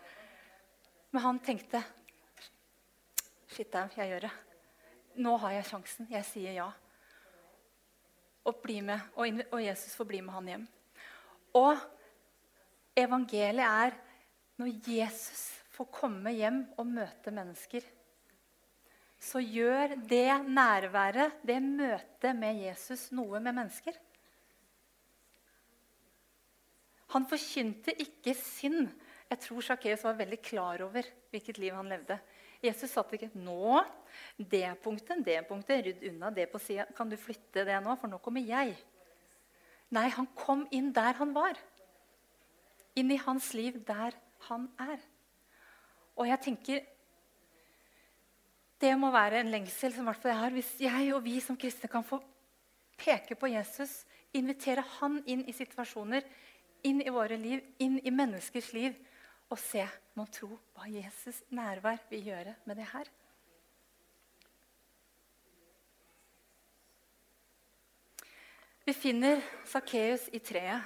Men 1.12 1.26
han 1.26 1.42
tenkte 1.44 1.82
Shit, 3.54 3.74
jeg 3.94 4.08
gjør 4.10 4.24
det. 4.24 4.30
Nå 5.22 5.36
har 5.38 5.52
jeg 5.54 5.66
sjansen. 5.68 6.08
Jeg 6.10 6.26
sier 6.26 6.56
ja. 6.56 6.70
Og, 8.44 8.56
bli 8.64 8.80
med, 8.82 8.98
og 9.14 9.60
Jesus 9.62 9.94
får 9.94 10.08
bli 10.08 10.18
med 10.26 10.34
han 10.34 10.48
hjem. 10.50 10.64
Og 11.60 11.84
evangeliet 12.98 13.62
er 13.62 13.94
når 14.58 14.72
Jesus 14.88 15.44
får 15.76 15.86
komme 15.94 16.32
hjem 16.34 16.64
og 16.74 16.90
møte 16.96 17.30
mennesker. 17.34 17.86
Så 19.22 19.38
gjør 19.38 19.94
det 20.02 20.34
nærværet, 20.50 21.38
det 21.46 21.60
møtet 21.62 22.34
med 22.34 22.58
Jesus, 22.58 23.06
noe 23.14 23.38
med 23.38 23.54
mennesker. 23.54 23.94
Han 27.14 27.30
forkynte 27.30 27.94
ikke 28.02 28.34
synd 28.34 28.90
jeg 29.34 29.40
tror 29.40 29.64
Sakkeus 29.64 30.04
var 30.04 30.18
veldig 30.18 30.38
klar 30.44 30.82
over 30.84 31.06
hvilket 31.32 31.58
liv 31.58 31.74
han 31.74 31.88
levde. 31.90 32.18
Jesus 32.64 32.94
satt 32.94 33.12
ikke 33.12 33.30
nå, 33.36 33.82
det 34.38 34.66
punktet, 34.82 35.20
det 35.26 35.42
punktet, 35.48 35.84
rydd 35.84 36.04
unna 36.10 36.30
det 36.32 36.46
på 36.52 36.60
sida. 36.62 36.86
Kan 36.96 37.10
du 37.10 37.16
flytte 37.20 37.66
det 37.66 37.76
nå, 37.84 37.96
for 38.00 38.10
nå 38.10 38.20
kommer 38.24 38.44
jeg? 38.44 38.74
Nei, 39.94 40.08
han 40.16 40.28
kom 40.38 40.64
inn 40.74 40.90
der 40.94 41.18
han 41.20 41.34
var. 41.36 41.58
Inn 42.96 43.10
i 43.12 43.20
hans 43.20 43.50
liv 43.56 43.76
der 43.86 44.16
han 44.48 44.68
er. 44.80 44.98
Og 46.14 46.28
jeg 46.30 46.40
tenker 46.48 46.84
Det 48.80 48.90
må 48.98 49.08
være 49.14 49.38
en 49.40 49.52
lengsel 49.52 49.94
som 49.94 50.08
jeg 50.10 50.36
har. 50.36 50.50
Hvis 50.52 50.74
jeg 50.82 51.14
og 51.14 51.22
vi 51.24 51.38
som 51.40 51.56
kristne 51.56 51.88
kan 51.88 52.04
få 52.04 52.18
peke 53.00 53.36
på 53.38 53.48
Jesus, 53.48 54.02
invitere 54.34 54.82
han 54.98 55.22
inn 55.26 55.44
i 55.48 55.54
situasjoner, 55.56 56.26
inn 56.84 57.00
i 57.00 57.12
våre 57.14 57.38
liv, 57.40 57.62
inn 57.78 57.96
i 58.04 58.12
menneskers 58.12 58.72
liv 58.74 58.98
og 59.52 59.60
se, 59.60 59.84
mon 60.16 60.30
tro 60.32 60.48
hva 60.74 60.88
Jesus' 60.88 61.44
nærvær 61.54 62.00
vil 62.10 62.30
gjøre 62.30 62.54
med 62.64 62.80
det 62.80 62.88
her. 62.92 63.10
Vi 68.84 68.92
finner 68.92 69.40
Sakkeus 69.64 70.26
i 70.36 70.40
treet. 70.44 70.82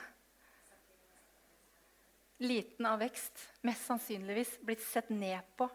Liten 2.39 2.87
av 2.87 3.01
vekst, 3.03 3.41
mest 3.67 3.89
sannsynligvis 3.89 4.53
blitt 4.63 4.85
sett 4.87 5.09
ned 5.11 5.43
på 5.59 5.67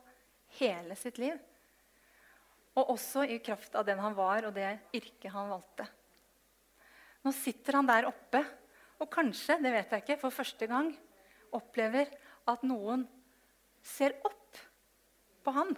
hele 0.61 0.95
sitt 0.95 1.19
liv. 1.19 1.35
Og 2.79 2.93
også 2.95 3.25
i 3.27 3.41
kraft 3.43 3.75
av 3.75 3.83
den 3.85 3.99
han 3.99 4.15
var, 4.15 4.47
og 4.47 4.55
det 4.55 4.69
yrket 4.95 5.33
han 5.33 5.51
valgte. 5.51 5.89
Nå 7.27 7.33
sitter 7.35 7.81
han 7.81 7.91
der 7.91 8.07
oppe, 8.07 8.39
og 9.03 9.11
kanskje, 9.11 9.59
det 9.59 9.73
vet 9.75 9.91
jeg 9.91 10.05
ikke, 10.05 10.19
for 10.23 10.31
første 10.31 10.67
gang 10.71 10.93
opplever 11.53 12.07
at 12.49 12.63
noen 12.67 13.05
ser 13.83 14.15
opp 14.27 14.59
på 15.43 15.53
han. 15.55 15.73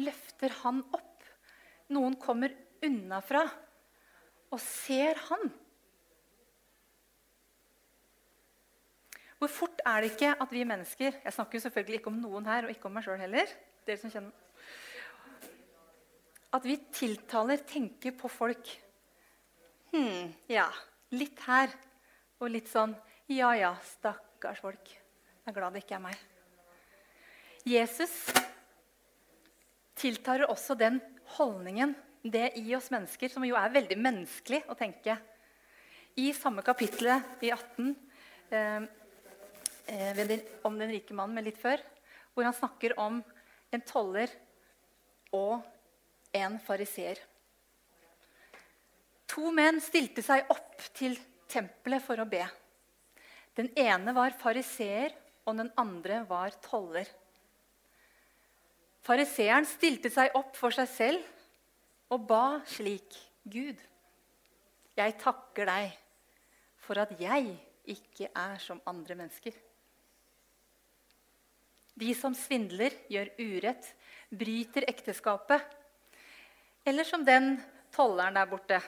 Løfter 0.00 0.54
han 0.62 0.82
opp. 0.96 1.24
Noen 1.90 2.16
kommer 2.20 2.54
unnafra 2.86 3.42
og 4.50 4.60
ser 4.62 5.18
han. 5.28 5.50
Hvor 9.40 9.50
fort 9.50 9.82
er 9.88 10.02
det 10.02 10.12
ikke 10.12 10.34
at 10.36 10.50
vi 10.52 10.66
mennesker 10.68 11.14
Jeg 11.24 11.32
snakker 11.32 11.56
jo 11.56 11.62
selvfølgelig 11.64 12.00
ikke 12.02 12.10
om 12.10 12.18
noen 12.20 12.44
her, 12.44 12.66
og 12.66 12.72
ikke 12.74 12.90
om 12.90 12.98
meg 12.98 13.06
sjøl 13.06 13.22
heller. 13.22 13.48
dere 13.86 13.96
som 14.00 14.12
kjenner 14.12 14.32
At 16.52 16.66
vi 16.66 16.76
tiltaler, 16.92 17.62
tenker 17.64 18.12
på 18.18 18.28
folk. 18.28 18.68
Hm, 19.94 20.34
ja, 20.50 20.68
litt 21.16 21.40
her 21.46 21.72
og 22.40 22.50
litt 22.52 22.68
sånn 22.68 22.92
Ja 23.30 23.54
ja, 23.56 23.72
stakk 23.86 24.29
Stakkars 24.40 24.60
folk. 24.64 24.86
Jeg 24.88 25.50
er 25.50 25.52
glad 25.52 25.74
det 25.76 25.82
ikke 25.82 25.98
er 25.98 26.00
meg. 26.00 26.20
Jesus 27.68 28.12
tiltar 30.00 30.46
også 30.46 30.72
den 30.80 30.96
holdningen, 31.34 31.92
det 32.24 32.54
i 32.56 32.72
oss 32.72 32.86
mennesker, 32.88 33.28
som 33.28 33.44
jo 33.44 33.58
er 33.60 33.74
veldig 33.74 33.98
menneskelig 34.00 34.62
å 34.72 34.76
tenke. 34.80 35.18
I 36.16 36.30
samme 36.32 36.64
kapittel 36.64 37.10
i 37.44 37.50
18 37.52 37.90
eh, 38.56 38.88
den, 40.16 40.32
om 40.64 40.80
den 40.80 40.94
rike 40.94 41.12
mannen, 41.12 41.36
men 41.36 41.44
litt 41.44 41.60
før, 41.60 41.84
hvor 42.32 42.48
han 42.48 42.56
snakker 42.56 42.96
om 42.96 43.20
en 43.20 43.84
toller 43.84 44.32
og 45.36 45.60
en 46.32 46.56
fariseer. 46.64 47.20
To 49.36 49.52
menn 49.52 49.84
stilte 49.84 50.24
seg 50.24 50.48
opp 50.48 50.88
til 50.96 51.20
tempelet 51.52 52.08
for 52.08 52.24
å 52.24 52.28
be. 52.32 52.48
Den 53.60 53.68
ene 53.76 54.14
var 54.16 54.32
fariseer, 54.40 55.12
og 55.44 55.58
den 55.58 55.68
andre 55.80 56.22
var 56.28 56.54
toller. 56.64 57.08
Fariseeren 59.04 59.66
stilte 59.68 60.08
seg 60.12 60.32
opp 60.38 60.54
for 60.56 60.72
seg 60.72 60.88
selv 60.88 62.12
og 62.12 62.24
ba 62.30 62.60
slik.: 62.68 63.18
Gud, 63.44 63.76
jeg 64.96 65.16
takker 65.20 65.68
deg 65.68 65.92
for 66.80 67.00
at 67.02 67.12
jeg 67.20 67.52
ikke 67.88 68.30
er 68.36 68.56
som 68.64 68.80
andre 68.88 69.16
mennesker. 69.18 69.52
De 72.00 72.14
som 72.16 72.36
svindler, 72.36 72.96
gjør 73.12 73.32
urett, 73.40 73.90
bryter 74.30 74.88
ekteskapet. 74.88 75.60
Eller 76.86 77.04
som 77.04 77.24
den 77.24 77.58
tolleren 77.92 78.40
der 78.40 78.48
borte 78.48 78.80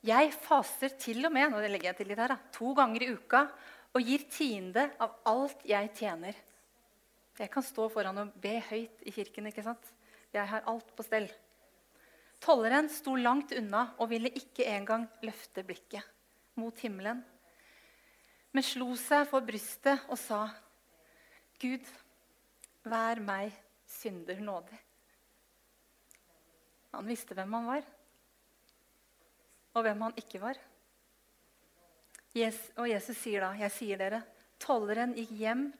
Jeg 0.00 0.30
faser 0.32 0.94
til 0.96 1.26
og 1.28 1.32
med 1.34 1.50
nå 1.52 1.60
legger 1.60 1.90
jeg 1.90 1.98
til 1.98 2.08
litt 2.08 2.20
her, 2.22 2.32
to 2.54 2.72
ganger 2.76 3.04
i 3.04 3.10
uka 3.12 3.42
og 3.92 4.06
gir 4.06 4.24
tiende 4.32 4.86
av 5.02 5.18
alt 5.28 5.60
jeg 5.68 5.90
tjener. 5.98 6.38
Jeg 7.36 7.52
kan 7.52 7.64
stå 7.64 7.88
foran 7.92 8.22
og 8.22 8.32
be 8.40 8.54
høyt 8.70 9.04
i 9.04 9.12
kirken. 9.12 9.48
ikke 9.48 9.64
sant? 9.64 9.92
Jeg 10.32 10.46
har 10.48 10.64
alt 10.68 10.88
på 10.96 11.04
stell. 11.04 11.28
Tolleren 12.40 12.88
sto 12.88 13.12
langt 13.16 13.52
unna 13.52 13.90
og 13.98 14.08
ville 14.12 14.32
ikke 14.32 14.64
engang 14.72 15.04
løfte 15.24 15.64
blikket 15.66 16.04
mot 16.56 16.76
himmelen, 16.80 17.20
men 18.52 18.64
slo 18.64 18.94
seg 18.98 19.26
for 19.28 19.44
brystet 19.44 20.08
og 20.08 20.18
sa, 20.18 20.48
'Gud, 21.60 21.84
vær 22.84 23.20
meg 23.20 23.52
synder 23.86 24.40
nådig.' 24.40 24.80
Han 26.96 27.06
visste 27.06 27.36
hvem 27.36 27.52
han 27.52 27.68
var 27.68 27.84
og 29.74 29.84
hvem 29.86 30.02
han 30.06 30.18
ikke 30.18 30.40
var. 30.42 30.58
og 32.78 32.86
Jesus 32.88 33.16
sier 33.18 33.40
da, 33.40 33.52
'Jeg 33.58 33.70
sier 33.74 33.98
dere, 33.98 34.22
tolleren 34.58 35.14
gikk 35.14 35.30
hjem 35.30 35.72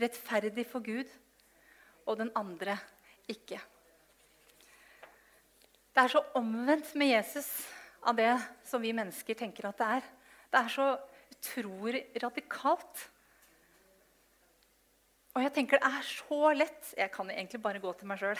rettferdig 0.00 0.66
for 0.66 0.80
Gud, 0.80 1.08
og 2.06 2.18
den 2.18 2.30
andre 2.34 2.78
ikke.' 3.28 3.60
Det 5.94 6.04
er 6.04 6.08
så 6.08 6.24
omvendt 6.34 6.94
med 6.94 7.10
Jesus 7.10 7.66
av 8.06 8.14
det 8.16 8.30
som 8.64 8.82
vi 8.82 8.92
mennesker 8.92 9.34
tenker 9.34 9.66
at 9.68 9.78
det 9.80 9.86
er. 9.98 10.02
Det 10.52 10.60
er 10.60 10.68
så 10.68 10.88
utrolig 11.34 12.04
radikalt. 12.22 13.08
Og 15.34 15.42
jeg 15.42 15.52
tenker 15.54 15.78
det 15.78 15.90
er 15.90 16.06
så 16.06 16.52
lett 16.54 16.94
Jeg 16.96 17.10
kan 17.14 17.30
egentlig 17.30 17.60
bare 17.62 17.82
gå 17.82 17.92
til 17.98 18.08
meg 18.10 18.18
sjøl. 18.18 18.38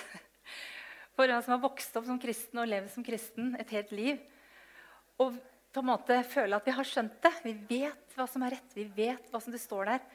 For 1.18 1.26
en 1.26 1.42
som 1.42 1.56
har 1.56 1.64
vokst 1.64 1.96
opp 1.98 2.06
som 2.06 2.20
kristen 2.22 2.62
og 2.62 2.70
levd 2.70 2.92
som 2.94 3.04
kristen 3.06 3.56
et 3.58 3.74
helt 3.74 3.90
liv. 3.90 4.22
Og 5.18 5.36
på 5.72 5.82
en 5.82 5.90
måte 5.90 6.22
føle 6.26 6.56
at 6.56 6.66
vi 6.66 6.74
har 6.74 6.86
skjønt 6.86 7.18
det. 7.24 7.34
Vi 7.44 7.54
vet 7.68 8.16
hva 8.16 8.26
som 8.30 8.44
er 8.46 8.56
rett. 8.56 8.74
Vi 8.74 8.86
vet 8.96 9.30
hva 9.32 9.40
som 9.42 9.54
det 9.54 9.60
står 9.62 9.92
der. 9.92 10.06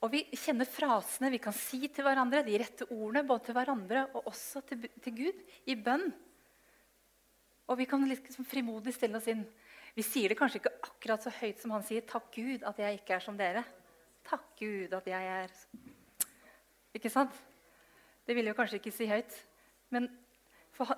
Og 0.00 0.12
vi 0.14 0.22
kjenner 0.32 0.68
frasene 0.68 1.28
vi 1.32 1.42
kan 1.42 1.52
si 1.52 1.82
til 1.92 2.06
hverandre, 2.06 2.40
de 2.46 2.56
rette 2.60 2.86
ordene 2.88 3.26
både 3.28 3.50
til 3.50 3.56
hverandre 3.58 4.06
og 4.14 4.30
også 4.32 4.62
til, 4.68 4.86
til 5.04 5.16
Gud 5.18 5.42
i 5.68 5.76
bønn. 5.76 6.06
Og 7.68 7.78
vi 7.78 7.86
kan 7.86 8.06
liksom 8.08 8.48
frimodig 8.48 8.94
stille 8.96 9.20
oss 9.20 9.28
inn. 9.30 9.44
Vi 9.94 10.04
sier 10.06 10.32
det 10.32 10.38
kanskje 10.38 10.62
ikke 10.62 10.72
akkurat 10.86 11.26
så 11.26 11.32
høyt 11.34 11.60
som 11.60 11.74
han 11.74 11.84
sier. 11.84 12.02
'Takk 12.06 12.32
Gud 12.34 12.64
at 12.64 12.78
jeg 12.80 12.98
ikke 12.98 13.14
er 13.14 13.24
som 13.24 13.36
dere'. 13.36 13.66
Takk 14.24 14.46
Gud 14.58 14.94
at 14.94 15.06
jeg 15.06 15.26
er 15.36 15.50
Ikke 16.94 17.10
sant? 17.10 17.34
Det 18.26 18.34
vil 18.34 18.46
jo 18.46 18.54
kanskje 18.54 18.80
ikke 18.80 18.94
si 18.94 19.06
høyt. 19.06 19.30
Men 19.90 20.08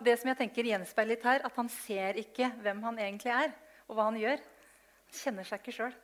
det 0.04 0.14
som 0.20 0.30
jeg 0.30 0.38
tenker 0.38 0.68
gjenspeiler 0.70 1.16
litt 1.16 1.26
her, 1.26 1.44
at 1.46 1.58
han 1.58 1.70
ser 1.72 2.18
ikke 2.22 2.48
hvem 2.62 2.82
han 2.86 3.00
egentlig 3.02 3.32
er, 3.34 3.54
og 3.88 3.98
hva 3.98 4.08
han 4.10 4.18
gjør. 4.20 4.42
Han 4.42 5.20
kjenner 5.20 5.48
seg 5.48 5.62
ikke 5.62 5.76
sjøl. 5.76 5.96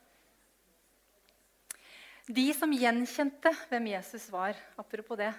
De 2.28 2.44
som 2.52 2.72
gjenkjente 2.74 3.54
hvem 3.70 3.86
Jesus 3.94 4.26
var, 4.32 4.58
apropos 4.76 5.16
det 5.16 5.32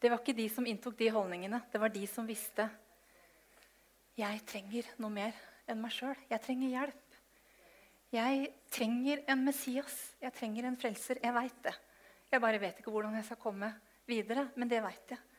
Det 0.00 0.08
var 0.08 0.22
ikke 0.22 0.32
de 0.32 0.48
som 0.48 0.64
inntok 0.64 0.96
de 0.96 1.10
holdningene. 1.12 1.60
Det 1.72 1.80
var 1.80 1.92
de 1.92 2.06
som 2.08 2.24
visste 2.26 2.70
jeg 4.20 4.40
trenger 4.48 4.88
noe 5.00 5.12
mer 5.12 5.36
enn 5.70 5.78
meg 5.80 5.92
sjøl. 5.94 6.16
Jeg 6.28 6.42
trenger 6.44 6.72
hjelp. 6.74 7.18
Jeg 8.10 8.48
trenger 8.74 9.22
en 9.30 9.44
Messias. 9.46 9.96
Jeg 10.20 10.34
trenger 10.36 10.66
en 10.66 10.76
frelser. 10.80 11.20
Jeg 11.22 11.34
veit 11.36 11.60
det. 11.64 11.74
Jeg 12.30 12.42
bare 12.42 12.60
vet 12.62 12.80
ikke 12.80 12.92
hvordan 12.92 13.14
jeg 13.16 13.26
skal 13.28 13.40
komme 13.40 13.70
videre, 14.08 14.48
men 14.56 14.68
det 14.68 14.82
veit 14.84 15.14
jeg. 15.14 15.29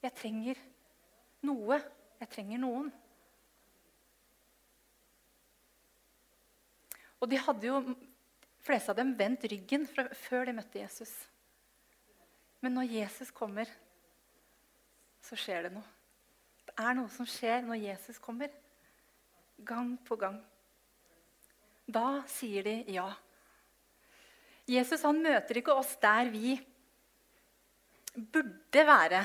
Jeg 0.00 0.16
trenger 0.16 0.60
noe. 1.46 1.80
Jeg 2.20 2.28
trenger 2.32 2.60
noen. 2.60 2.90
Og 7.20 7.28
de 7.28 7.40
hadde 7.40 7.68
jo 7.68 7.80
fleste 8.64 8.92
av 8.92 8.98
dem 9.00 9.12
vendt 9.16 9.44
ryggen 9.48 9.86
fra, 9.88 10.06
før 10.26 10.48
de 10.48 10.56
møtte 10.56 10.80
Jesus. 10.80 11.12
Men 12.60 12.76
når 12.76 12.92
Jesus 12.92 13.32
kommer, 13.32 13.68
så 15.24 15.36
skjer 15.36 15.68
det 15.68 15.74
noe. 15.76 15.86
Det 16.64 16.76
er 16.80 16.96
noe 16.96 17.12
som 17.12 17.28
skjer 17.28 17.64
når 17.66 17.80
Jesus 17.82 18.20
kommer. 18.22 18.52
Gang 19.64 19.94
på 20.06 20.16
gang. 20.20 20.38
Da 21.90 22.22
sier 22.30 22.64
de 22.64 22.76
ja. 22.94 23.08
Jesus 24.70 25.02
han 25.04 25.18
møter 25.24 25.58
ikke 25.60 25.74
oss 25.74 25.96
der 26.00 26.30
vi 26.32 26.54
burde 28.14 28.84
være. 28.86 29.24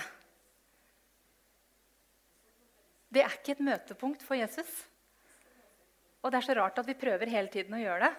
Det 3.15 3.23
er 3.23 3.31
ikke 3.37 3.53
et 3.55 3.63
møtepunkt 3.63 4.23
for 4.27 4.35
Jesus. 4.35 4.67
Og 6.19 6.33
det 6.33 6.41
er 6.41 6.47
så 6.49 6.55
rart 6.57 6.81
at 6.81 6.87
vi 6.89 6.97
prøver 6.99 7.31
hele 7.31 7.47
tiden 7.53 7.77
å 7.77 7.79
gjøre 7.79 8.09
det. 8.09 8.13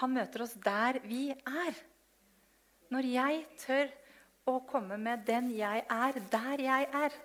Han 0.00 0.14
møter 0.16 0.44
oss 0.46 0.54
der 0.64 1.00
vi 1.04 1.28
er. 1.34 1.76
Når 2.92 3.08
jeg 3.10 3.42
tør 3.60 3.92
å 4.48 4.60
komme 4.68 4.96
med 5.00 5.26
den 5.28 5.50
jeg 5.52 5.84
er, 5.90 6.20
der 6.32 6.62
jeg 6.62 6.88
er, 7.04 7.16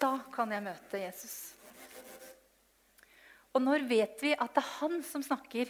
da 0.00 0.12
kan 0.32 0.52
jeg 0.54 0.64
møte 0.64 1.00
Jesus. 1.02 1.36
Og 3.52 3.60
når 3.60 3.84
vet 3.90 4.24
vi 4.24 4.32
at 4.32 4.56
det 4.56 4.62
er 4.62 4.74
han 4.78 5.00
som 5.04 5.24
snakker 5.24 5.68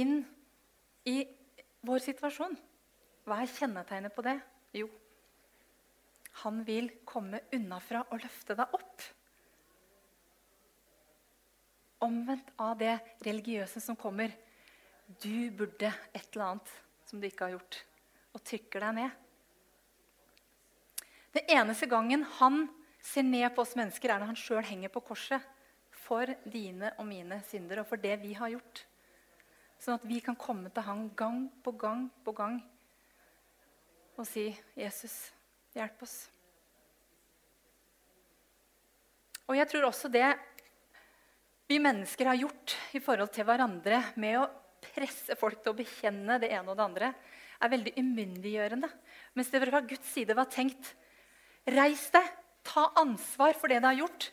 inn 0.00 0.22
i 1.04 1.20
vår 1.84 2.00
situasjon? 2.08 2.56
Hva 3.28 3.42
er 3.42 3.52
kjennetegnet 3.52 4.14
på 4.14 4.24
det? 4.24 4.38
Jo, 4.74 4.88
han 6.42 6.64
vil 6.66 6.90
komme 7.06 7.42
unnafra 7.54 8.06
og 8.10 8.22
løfte 8.24 8.56
deg 8.58 8.74
opp 8.74 9.04
omvendt 12.04 12.52
av 12.60 12.76
det 12.78 12.94
religiøse 13.24 13.80
som 13.80 13.96
kommer. 13.96 14.32
Du 15.06 15.50
burde 15.56 15.90
et 16.12 16.26
eller 16.34 16.46
annet 16.46 16.72
som 17.08 17.20
du 17.20 17.28
ikke 17.28 17.48
har 17.48 17.56
gjort, 17.56 17.80
og 18.34 18.44
trykker 18.44 18.86
deg 18.86 18.96
ned. 18.98 19.20
Den 21.34 21.50
eneste 21.56 21.88
gangen 21.90 22.24
han 22.38 22.66
ser 23.04 23.26
ned 23.26 23.48
på 23.54 23.64
oss 23.64 23.74
mennesker, 23.78 24.12
er 24.12 24.22
når 24.22 24.32
han 24.32 24.40
sjøl 24.40 24.64
henger 24.64 24.92
på 24.92 25.02
korset 25.04 25.42
for 26.04 26.28
dine 26.44 26.92
og 27.00 27.08
mine 27.08 27.40
synder 27.48 27.82
og 27.82 27.88
for 27.88 28.00
det 28.00 28.16
vi 28.22 28.34
har 28.38 28.52
gjort. 28.52 28.84
Sånn 29.80 29.98
at 29.98 30.06
vi 30.08 30.20
kan 30.24 30.38
komme 30.40 30.70
til 30.72 30.86
han 30.86 31.08
gang 31.16 31.48
på 31.64 31.74
gang 31.76 32.06
på 32.24 32.32
gang 32.36 32.60
og 34.14 34.26
si, 34.30 34.46
'Jesus, 34.76 35.32
hjelp 35.74 36.02
oss'. 36.02 36.30
Og 39.48 39.56
jeg 39.58 39.68
tror 39.68 39.88
også 39.90 40.08
det 40.08 40.28
vi 41.68 41.78
mennesker 41.80 42.28
har 42.28 42.38
gjort 42.40 42.76
i 42.96 43.00
forhold 43.00 43.32
til 43.32 43.46
hverandre 43.48 44.00
med 44.20 44.38
å 44.40 44.48
presse 44.84 45.36
folk 45.40 45.62
til 45.62 45.72
å 45.72 45.78
bekjenne 45.78 46.38
det 46.40 46.50
ene 46.52 46.70
og 46.70 46.76
det 46.76 46.84
andre, 46.84 47.10
er 47.60 47.72
veldig 47.72 47.94
umyndiggjørende. 47.96 48.90
Mens 49.34 49.50
det 49.52 49.62
fra 49.64 49.80
Guds 49.80 50.10
side 50.12 50.36
var 50.36 50.50
tenkt 50.52 50.94
Reis 51.64 52.10
deg, 52.12 52.26
ta 52.60 52.90
ansvar 53.00 53.56
for 53.56 53.72
det 53.72 53.78
du 53.80 53.86
har 53.88 53.96
gjort. 53.96 54.26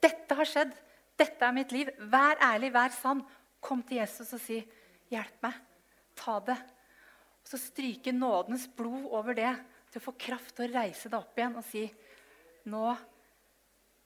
Dette 0.00 0.36
har 0.38 0.48
skjedd. 0.48 0.72
Dette 1.20 1.44
er 1.44 1.52
mitt 1.52 1.72
liv. 1.74 1.90
Vær 2.08 2.40
ærlig, 2.40 2.70
vær 2.72 2.94
sann. 2.96 3.20
Kom 3.60 3.82
til 3.82 3.98
Jesus 4.00 4.32
og 4.32 4.40
si, 4.40 4.62
'Hjelp 5.10 5.42
meg. 5.42 5.54
Ta 6.16 6.38
det.' 6.40 6.56
Og 7.42 7.50
så 7.50 7.58
stryke 7.58 8.12
nådens 8.12 8.68
blod 8.76 9.04
over 9.10 9.34
det 9.34 9.52
til 9.90 10.00
å 10.00 10.04
få 10.04 10.16
kraft 10.18 10.54
til 10.56 10.68
å 10.68 10.74
reise 10.80 11.08
deg 11.08 11.18
opp 11.18 11.38
igjen 11.38 11.56
og 11.56 11.64
si, 11.64 11.84
'Nå 12.68 12.96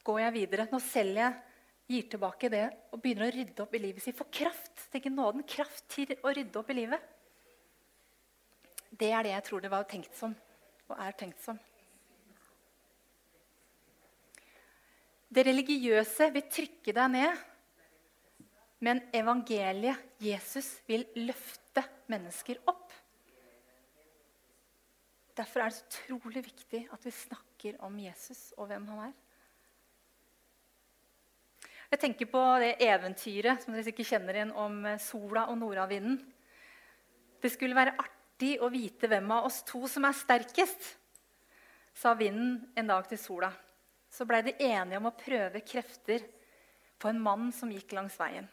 går 0.05 0.21
jeg 0.21 0.33
videre. 0.33 0.69
Nå 0.71 0.79
selger 0.79 1.23
jeg 1.23 1.41
gir 1.89 2.09
tilbake 2.11 2.51
det 2.53 2.67
og 2.93 3.01
begynner 3.03 3.29
å 3.29 3.35
rydde 3.35 3.65
opp 3.65 3.75
i 3.75 3.83
livet 3.83 4.03
sitt. 4.03 4.17
Få 4.17 4.29
kraft 4.31 4.87
Tenk 4.93 5.09
nåden, 5.09 5.43
kraft 5.49 5.89
til 5.89 6.11
å 6.23 6.33
rydde 6.35 6.59
opp 6.61 6.71
i 6.71 6.77
livet. 6.77 7.01
Det 8.93 9.09
er 9.09 9.25
det 9.25 9.33
jeg 9.33 9.45
tror 9.47 9.63
det 9.65 9.71
var 9.73 9.87
tenkt 9.89 10.15
som, 10.19 10.35
og 10.91 10.99
er 11.01 11.15
tenkt 11.17 11.41
som. 11.41 11.59
Det 15.33 15.47
religiøse 15.47 16.29
vil 16.35 16.45
trykke 16.53 16.93
deg 16.93 17.15
ned, 17.15 17.39
men 18.85 19.01
evangeliet, 19.17 19.97
Jesus, 20.21 20.75
vil 20.85 21.07
løfte 21.17 21.87
mennesker 22.13 22.61
opp. 22.69 22.93
Derfor 25.37 25.63
er 25.63 25.71
det 25.71 25.79
så 25.79 26.17
utrolig 26.17 26.45
viktig 26.45 26.83
at 26.93 27.05
vi 27.07 27.13
snakker 27.15 27.79
om 27.87 27.95
Jesus 28.01 28.51
og 28.59 28.69
hvem 28.69 28.87
han 28.93 29.07
er. 29.09 29.13
Jeg 31.93 32.01
tenker 32.01 32.29
på 32.33 32.41
det 32.61 32.75
eventyret 32.85 33.61
som 33.61 33.75
dere 33.75 33.85
sikkert 33.85 34.09
kjenner 34.15 34.37
igjen 34.39 34.55
om 34.57 34.79
eh, 34.89 35.01
sola 35.01 35.45
og 35.53 35.59
nordavinden. 35.61 36.17
Det 37.43 37.51
skulle 37.53 37.77
være 37.77 37.93
artig 38.01 38.55
å 38.65 38.71
vite 38.73 39.11
hvem 39.13 39.29
av 39.35 39.49
oss 39.49 39.61
to 39.69 39.83
som 39.91 40.07
er 40.09 40.17
sterkest, 40.17 40.87
sa 41.93 42.15
vinden 42.17 42.63
en 42.81 42.89
dag 42.89 43.05
til 43.11 43.21
sola. 43.21 43.51
Så 44.09 44.25
blei 44.29 44.41
de 44.47 44.57
enige 44.57 45.01
om 45.01 45.11
å 45.11 45.17
prøve 45.17 45.61
krefter 45.69 46.25
på 47.01 47.11
en 47.11 47.21
mann 47.21 47.51
som 47.53 47.73
gikk 47.73 47.93
langs 47.97 48.17
veien. 48.21 48.49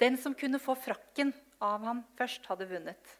Den 0.00 0.16
som 0.20 0.36
kunne 0.38 0.60
få 0.62 0.78
frakken 0.78 1.34
av 1.60 1.84
ham 1.84 2.04
først, 2.16 2.46
hadde 2.48 2.68
vunnet. 2.70 3.18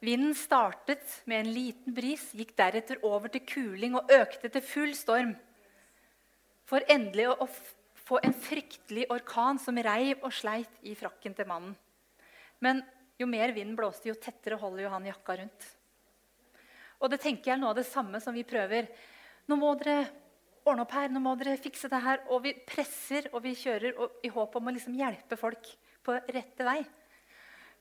Vinden 0.00 0.32
startet 0.34 1.20
med 1.28 1.42
en 1.42 1.52
liten 1.52 1.94
bris, 1.94 2.30
gikk 2.32 2.54
deretter 2.56 3.02
over 3.04 3.28
til 3.28 3.44
kuling 3.44 3.98
og 3.98 4.08
økte 4.14 4.48
til 4.48 4.64
full 4.64 4.94
storm 4.96 5.34
for 6.70 6.86
endelig 6.88 7.26
å 7.34 7.48
få 8.06 8.20
en 8.24 8.32
fryktelig 8.32 9.04
orkan 9.12 9.60
som 9.60 9.76
reiv 9.76 10.22
og 10.24 10.32
sleit 10.32 10.80
i 10.88 10.94
frakken 10.96 11.34
til 11.36 11.48
mannen. 11.50 11.74
Men 12.64 12.80
jo 13.20 13.28
mer 13.28 13.52
vinden 13.52 13.76
blåste, 13.76 14.08
jo 14.08 14.16
tettere 14.16 14.58
holder 14.60 14.86
jo 14.86 14.94
han 14.94 15.08
jakka 15.10 15.36
rundt. 15.42 15.68
Og 17.00 17.12
det 17.12 17.20
tenker 17.20 17.50
jeg 17.50 17.56
er 17.58 17.60
noe 17.60 17.74
av 17.74 17.80
det 17.80 17.88
samme 17.88 18.20
som 18.24 18.36
vi 18.36 18.44
prøver. 18.48 18.88
Nå 19.48 19.56
må 19.60 19.72
dere 19.80 20.04
ordne 20.64 20.84
opp 20.84 20.94
her, 20.96 21.12
nå 21.12 21.20
må 21.20 21.34
dere 21.40 21.60
fikse 21.60 21.88
det 21.92 22.00
her. 22.04 22.22
Og 22.32 22.44
vi 22.44 22.54
presser 22.68 23.28
og 23.32 23.42
vi 23.44 23.52
kjører 23.56 23.96
og, 24.00 24.20
i 24.24 24.32
håp 24.32 24.56
om 24.56 24.68
å 24.68 24.74
liksom 24.76 24.96
hjelpe 24.96 25.36
folk 25.40 25.68
på 26.04 26.16
rette 26.32 26.66
vei. 26.66 26.80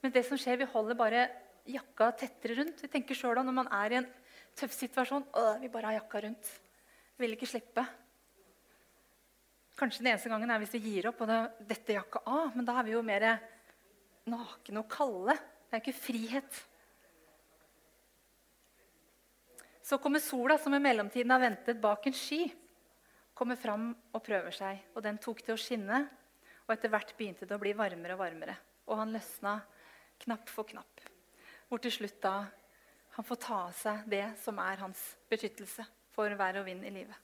Men 0.03 0.15
det 0.15 0.23
som 0.27 0.39
skjer, 0.39 0.59
vi 0.61 0.71
holder 0.71 0.99
bare 0.99 1.27
jakka 1.73 2.11
tettere 2.17 2.57
rundt. 2.59 2.83
Vi 2.83 2.91
tenker 2.91 3.37
om 3.37 3.45
Når 3.45 3.53
man 3.53 3.71
er 3.71 3.91
i 3.91 3.99
en 4.01 4.09
tøff 4.55 4.73
situasjon 4.73 5.25
vi 5.61 5.69
bare 5.69 5.91
har 5.91 5.99
jakka 6.01 6.21
rundt. 6.25 6.51
Vi 7.15 7.25
vil 7.25 7.35
ikke 7.35 7.49
slippe. 7.49 7.85
Kanskje 9.79 10.03
den 10.03 10.11
eneste 10.11 10.29
gangen 10.29 10.51
er 10.51 10.59
hvis 10.59 10.73
vi 10.75 10.83
gir 10.83 11.07
opp 11.07 11.21
og 11.21 11.27
det, 11.27 11.39
dette 11.67 11.95
jakka 11.95 12.21
av. 12.25 12.55
Men 12.55 12.65
da 12.67 12.75
er 12.79 12.87
vi 12.87 12.95
jo 12.97 13.03
mer 13.05 13.25
nakne 14.27 14.81
og 14.81 14.89
kalde. 14.91 15.35
Det 15.69 15.77
er 15.77 15.83
ikke 15.83 15.95
frihet. 15.95 16.61
Så 19.89 19.97
kommer 19.97 20.21
sola, 20.21 20.57
som 20.61 20.73
i 20.75 20.81
mellomtiden 20.83 21.31
har 21.33 21.41
ventet 21.41 21.79
bak 21.81 22.05
en 22.05 22.13
sky. 22.13 22.43
Kommer 23.33 23.57
fram 23.57 23.89
og 24.13 24.21
prøver 24.25 24.53
seg. 24.53 24.83
Og 24.93 25.01
den 25.05 25.17
tok 25.21 25.41
til 25.41 25.55
å 25.55 25.61
skinne. 25.61 26.03
Og 26.67 26.75
etter 26.75 26.91
hvert 26.93 27.15
begynte 27.17 27.47
det 27.49 27.55
å 27.55 27.61
bli 27.61 27.73
varmere 27.73 28.17
og 28.17 28.21
varmere. 28.21 28.57
og 28.89 28.97
han 28.97 29.11
løsna 29.13 29.59
knapp 30.23 30.49
for 30.49 30.65
knapp. 30.65 31.08
Hvor 31.69 31.81
til 31.81 31.93
slutt 31.93 32.17
da 32.23 32.49
han 33.15 33.25
får 33.25 33.39
ta 33.43 33.61
av 33.67 33.73
seg 33.77 34.05
det 34.09 34.25
som 34.41 34.59
er 34.63 34.81
hans 34.81 34.99
beskyttelse 35.29 35.85
for 36.15 36.33
vær 36.39 36.59
og 36.61 36.65
vind 36.65 36.85
i 36.87 36.93
livet. 36.93 37.15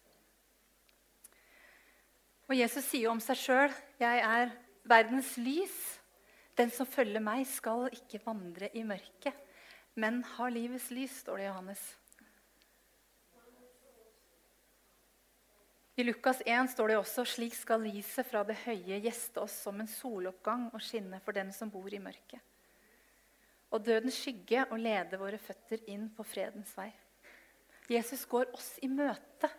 Og 2.45 2.53
Jesus 2.53 2.85
sier 2.85 3.09
om 3.09 3.19
seg 3.19 3.37
sjøl, 3.41 3.73
'Jeg 3.99 4.19
er 4.21 4.51
verdens 4.83 5.37
lys'. 5.37 5.99
Den 6.57 6.69
som 6.69 6.85
følger 6.85 7.19
meg, 7.19 7.47
skal 7.47 7.89
ikke 7.91 8.21
vandre 8.25 8.69
i 8.77 8.83
mørket, 8.83 9.33
men 9.95 10.23
har 10.23 10.49
livets 10.49 10.91
lys, 10.91 11.11
står 11.11 11.37
det 11.37 11.43
i 11.43 11.47
Johannes. 11.47 11.97
I 15.97 16.03
Lukas 16.03 16.41
1 16.45 16.69
står 16.69 16.87
det 16.87 16.97
også 16.97 17.25
slik 17.25 17.55
skal 17.55 17.79
lyset 17.79 18.27
fra 18.27 18.43
det 18.43 18.55
høye 18.65 18.99
gjeste 18.99 19.39
oss 19.41 19.55
som 19.63 19.79
en 19.79 19.87
soloppgang 19.87 20.67
og 20.73 20.81
skinne 20.81 21.21
for 21.23 21.31
den 21.31 21.53
som 21.55 21.71
bor 21.71 21.87
i 21.93 21.99
mørket. 21.99 22.39
Og 23.75 23.83
dødens 23.83 24.17
skygge 24.23 24.63
og 24.69 24.79
lede 24.79 25.19
våre 25.19 25.39
føtter 25.41 25.83
inn 25.91 26.07
på 26.15 26.23
fredens 26.23 26.71
vei. 26.77 26.89
Jesus 27.91 28.23
går 28.29 28.49
oss 28.55 28.75
i 28.81 28.89
møte 28.89 29.51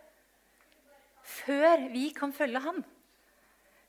før 1.27 1.89
vi 1.91 2.09
kan 2.15 2.33
følge 2.35 2.61
ham. 2.63 2.79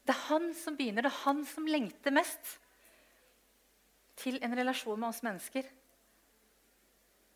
Det 0.08 0.13
er 0.13 0.24
han 0.30 0.48
som 0.58 0.78
begynner, 0.78 1.06
det 1.06 1.12
er 1.12 1.24
han 1.26 1.44
som 1.46 1.68
lengter 1.70 2.13
mest 2.16 2.56
til 4.18 4.40
en 4.42 4.56
relasjon 4.58 5.00
med 5.00 5.10
oss 5.12 5.22
mennesker. 5.26 5.68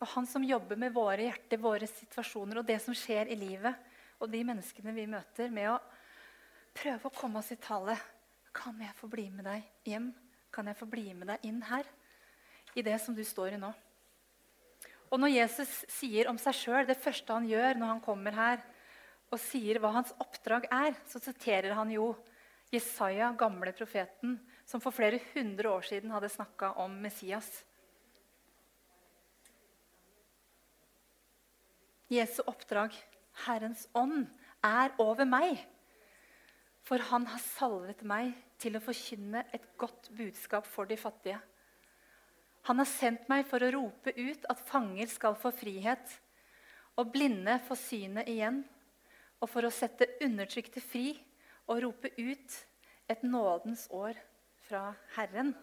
Og 0.01 0.09
han 0.15 0.25
som 0.25 0.45
jobber 0.45 0.79
med 0.81 0.93
våre 0.95 1.27
hjerter, 1.27 1.61
våre 1.61 1.89
situasjoner 1.89 2.61
og 2.61 2.65
det 2.65 2.79
som 2.81 2.95
skjer 2.97 3.29
i 3.29 3.37
livet 3.37 3.77
og 4.21 4.31
de 4.33 4.41
menneskene 4.45 4.93
vi 4.95 5.05
møter, 5.09 5.51
med 5.53 5.69
å 5.69 5.77
prøve 6.77 7.09
å 7.09 7.13
komme 7.13 7.41
oss 7.41 7.51
i 7.53 7.59
tale. 7.61 7.95
Kan 8.53 8.81
jeg 8.81 8.97
få 8.97 9.09
bli 9.09 9.27
med 9.33 9.45
deg 9.47 9.65
hjem? 9.87 10.09
Kan 10.53 10.69
jeg 10.69 10.77
få 10.79 10.87
bli 10.89 11.05
med 11.13 11.29
deg 11.31 11.45
inn 11.47 11.61
her? 11.69 11.87
I 12.75 12.83
det 12.85 12.97
som 13.03 13.15
du 13.15 13.23
står 13.27 13.55
i 13.55 13.61
nå. 13.61 13.71
Og 15.11 15.19
når 15.19 15.33
Jesus 15.33 15.71
sier 15.91 16.29
om 16.31 16.37
seg 16.39 16.55
sjøl, 16.55 16.85
det 16.87 16.99
første 17.01 17.35
han 17.35 17.47
gjør 17.49 17.79
når 17.79 17.95
han 17.95 18.03
kommer 18.03 18.35
her, 18.35 18.61
og 19.31 19.39
sier 19.39 19.79
hva 19.79 19.93
hans 19.95 20.13
oppdrag 20.23 20.67
er, 20.71 20.95
så 21.07 21.19
siterer 21.23 21.75
han 21.75 21.91
jo 21.91 22.13
Jesaja, 22.71 23.33
gamle 23.35 23.73
profeten, 23.75 24.37
som 24.63 24.79
for 24.79 24.95
flere 24.95 25.19
hundre 25.33 25.71
år 25.71 25.83
siden 25.87 26.11
hadde 26.15 26.31
snakka 26.31 26.71
om 26.79 26.93
Messias. 27.03 27.49
Jesu 32.11 32.41
oppdrag 32.47 32.95
Herrens 33.45 33.85
ånd 33.95 34.25
er 34.63 34.95
over 34.99 35.27
meg. 35.27 35.59
For 36.87 37.03
han 37.11 37.27
har 37.29 37.43
salvet 37.43 38.01
meg 38.07 38.33
til 38.61 38.75
å 38.75 38.83
forkynne 38.83 39.45
et 39.55 39.67
godt 39.79 40.09
budskap 40.17 40.67
for 40.67 40.89
de 40.89 40.97
fattige. 40.99 41.39
Han 42.69 42.81
har 42.81 42.89
sendt 42.89 43.29
meg 43.31 43.47
for 43.49 43.63
å 43.63 43.71
rope 43.73 44.13
ut 44.17 44.45
at 44.51 44.61
fanger 44.69 45.09
skal 45.09 45.37
få 45.39 45.49
frihet, 45.55 46.03
og 46.99 47.09
blinde 47.13 47.57
få 47.65 47.77
synet 47.79 48.29
igjen, 48.29 48.61
og 49.41 49.49
for 49.49 49.65
å 49.65 49.73
sette 49.73 50.09
undertrykte 50.21 50.83
fri 50.83 51.15
og 51.65 51.81
rope 51.87 52.11
ut 52.19 52.57
et 53.09 53.23
nådens 53.25 53.87
år 53.95 54.19
fra 54.67 54.91
Herren. 55.15 55.55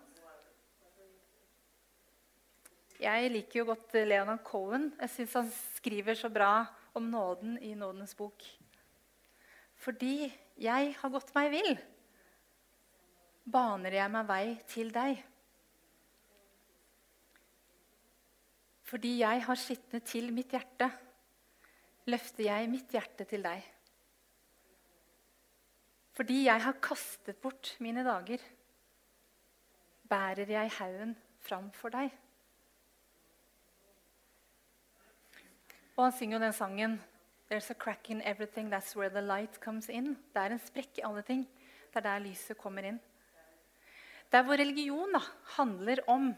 Jeg 2.99 3.31
liker 3.31 3.61
jo 3.61 3.69
godt 3.69 3.95
Leonard 3.95 4.43
Cohen. 4.43 4.89
Jeg 4.99 5.13
syns 5.15 5.37
han 5.39 5.51
skriver 5.77 6.19
så 6.19 6.31
bra 6.35 6.67
om 6.99 7.07
nåden 7.07 7.55
i 7.63 7.77
Nådens 7.79 8.17
bok. 8.19 8.43
Fordi 9.79 10.27
jeg 10.59 10.95
har 10.99 11.13
gått 11.15 11.31
meg 11.37 11.53
vill, 11.53 11.77
baner 13.47 13.95
jeg 14.01 14.11
meg 14.11 14.27
vei 14.27 14.45
til 14.67 14.91
deg. 14.91 15.21
Fordi 18.88 19.18
jeg 19.20 19.42
har 19.44 19.59
skitnet 19.61 20.07
til 20.09 20.31
mitt 20.33 20.55
hjerte, 20.55 20.88
løfter 22.09 22.46
jeg 22.46 22.70
mitt 22.72 22.94
hjerte 22.94 23.27
til 23.29 23.44
deg. 23.44 23.66
Fordi 26.16 26.38
jeg 26.46 26.62
har 26.64 26.79
kastet 26.83 27.37
bort 27.42 27.74
mine 27.85 28.03
dager, 28.07 28.40
bærer 30.09 30.48
jeg 30.51 30.72
haugen 30.79 31.12
fram 31.44 31.68
for 31.77 31.92
deg. 31.92 32.09
Og 35.98 36.07
han 36.07 36.16
synger 36.16 36.38
jo 36.38 36.44
den 36.46 36.57
sangen 36.57 36.98
There's 37.48 37.70
a 37.72 37.74
crack 37.74 38.11
in 38.11 38.20
everything, 38.22 38.68
that's 38.68 38.96
where 38.96 39.09
the 39.09 39.22
light 39.24 39.61
comes 39.61 39.88
in. 39.88 40.16
Det 40.35 40.42
er 40.42 40.53
en 40.53 40.61
sprekk 40.61 40.98
i 41.01 41.05
alle 41.05 41.22
ting. 41.24 41.46
Det 41.88 41.96
er 41.96 42.05
der 42.05 42.24
lyset 42.27 42.59
kommer 42.61 42.85
inn. 42.85 42.98
Der 44.33 44.44
hvor 44.44 44.61
religion 44.61 45.12
da, 45.16 45.22
handler 45.57 46.03
om 46.07 46.35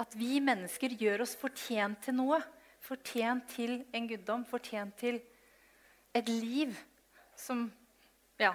at 0.00 0.14
vi 0.18 0.40
mennesker 0.42 0.96
gjør 0.98 1.24
oss 1.24 1.36
fortjent 1.38 2.00
til 2.06 2.16
noe. 2.18 2.40
Fortjent 2.84 3.46
til 3.54 3.78
en 3.94 4.08
guddom, 4.10 4.44
fortjent 4.44 4.96
til 5.00 5.20
et 6.14 6.28
liv 6.28 6.74
som 7.36 7.70
Ja, 8.34 8.50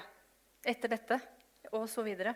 etter 0.67 0.91
dette, 0.91 1.15
og 1.71 1.85
så 1.87 2.03
videre. 2.03 2.33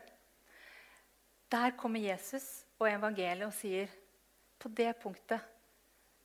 Der 1.52 1.76
kommer 1.76 2.00
Jesus 2.00 2.64
og 2.80 2.88
evangeliet 2.88 3.50
og 3.50 3.52
sier 3.58 3.92
på 4.60 4.72
det 4.72 4.94
punktet 5.02 5.44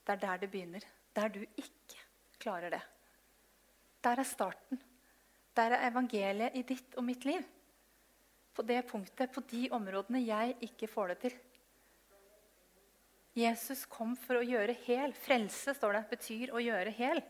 Det 0.06 0.14
er 0.14 0.22
der 0.22 0.38
det 0.44 0.50
begynner 0.52 0.86
der 1.18 1.32
du 1.34 1.40
ikke 1.42 1.98
klarer 2.38 2.70
det. 2.70 2.82
Der 4.04 4.20
er 4.20 4.26
starten. 4.26 4.80
Der 5.56 5.74
er 5.74 5.88
evangeliet 5.90 6.54
i 6.54 6.62
ditt 6.62 6.94
og 6.96 7.04
mitt 7.04 7.24
liv. 7.26 7.42
På 8.54 8.62
det 8.62 8.84
punktet, 8.86 9.32
på 9.34 9.42
de 9.50 9.68
områdene 9.74 10.22
jeg 10.22 10.54
ikke 10.62 10.86
får 10.86 11.12
det 11.12 11.18
til. 11.24 11.34
Jesus 13.38 13.84
kom 13.86 14.16
for 14.18 14.40
å 14.40 14.46
gjøre 14.46 14.74
hel. 14.86 15.12
Frelse 15.24 15.74
står 15.76 15.94
det, 15.94 16.06
betyr 16.10 16.54
å 16.54 16.62
gjøre 16.62 16.94
hel. 16.96 17.20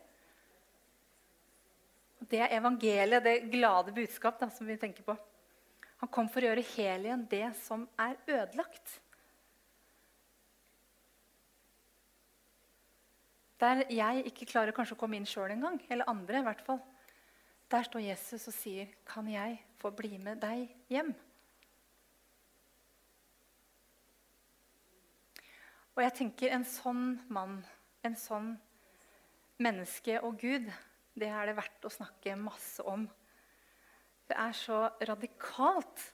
Det 2.28 2.40
er 2.42 2.54
evangeliet, 2.56 3.24
det 3.24 3.50
glade 3.52 3.94
budskap 3.94 4.40
da, 4.40 4.48
som 4.50 4.66
vi 4.66 4.78
tenker 4.80 5.04
på. 5.06 5.16
Han 6.00 6.10
kom 6.14 6.30
for 6.30 6.42
å 6.42 6.50
gjøre 6.50 6.64
hel 6.76 7.06
igjen 7.06 7.26
det 7.30 7.46
som 7.60 7.84
er 7.98 8.16
ødelagt. 8.26 8.98
Der 13.58 13.82
jeg 13.90 14.28
ikke 14.30 14.46
klarer 14.46 14.74
kanskje 14.74 14.94
å 14.94 15.00
komme 15.00 15.18
inn 15.18 15.26
sjøl 15.26 15.50
engang, 15.50 15.80
eller 15.90 16.08
andre 16.10 16.40
i 16.40 16.46
hvert 16.46 16.62
fall. 16.66 16.78
Der 17.68 17.84
står 17.84 18.06
Jesus 18.06 18.46
og 18.48 18.54
sier, 18.54 18.86
'Kan 19.04 19.28
jeg 19.28 19.58
få 19.78 19.90
bli 19.90 20.16
med 20.18 20.40
deg 20.40 20.68
hjem?' 20.88 21.14
Og 25.98 26.04
jeg 26.04 26.14
tenker 26.14 26.52
en 26.54 26.62
sånn 26.62 27.06
mann, 27.34 27.56
en 28.06 28.14
sånn 28.14 28.52
menneske 29.58 30.20
og 30.22 30.36
Gud, 30.38 30.68
det 31.18 31.26
er 31.26 31.50
det 31.50 31.56
verdt 31.58 31.88
å 31.88 31.90
snakke 31.90 32.36
masse 32.38 32.84
om. 32.86 33.02
Det 34.30 34.36
er 34.38 34.54
så 34.54 34.84
radikalt. 35.10 36.04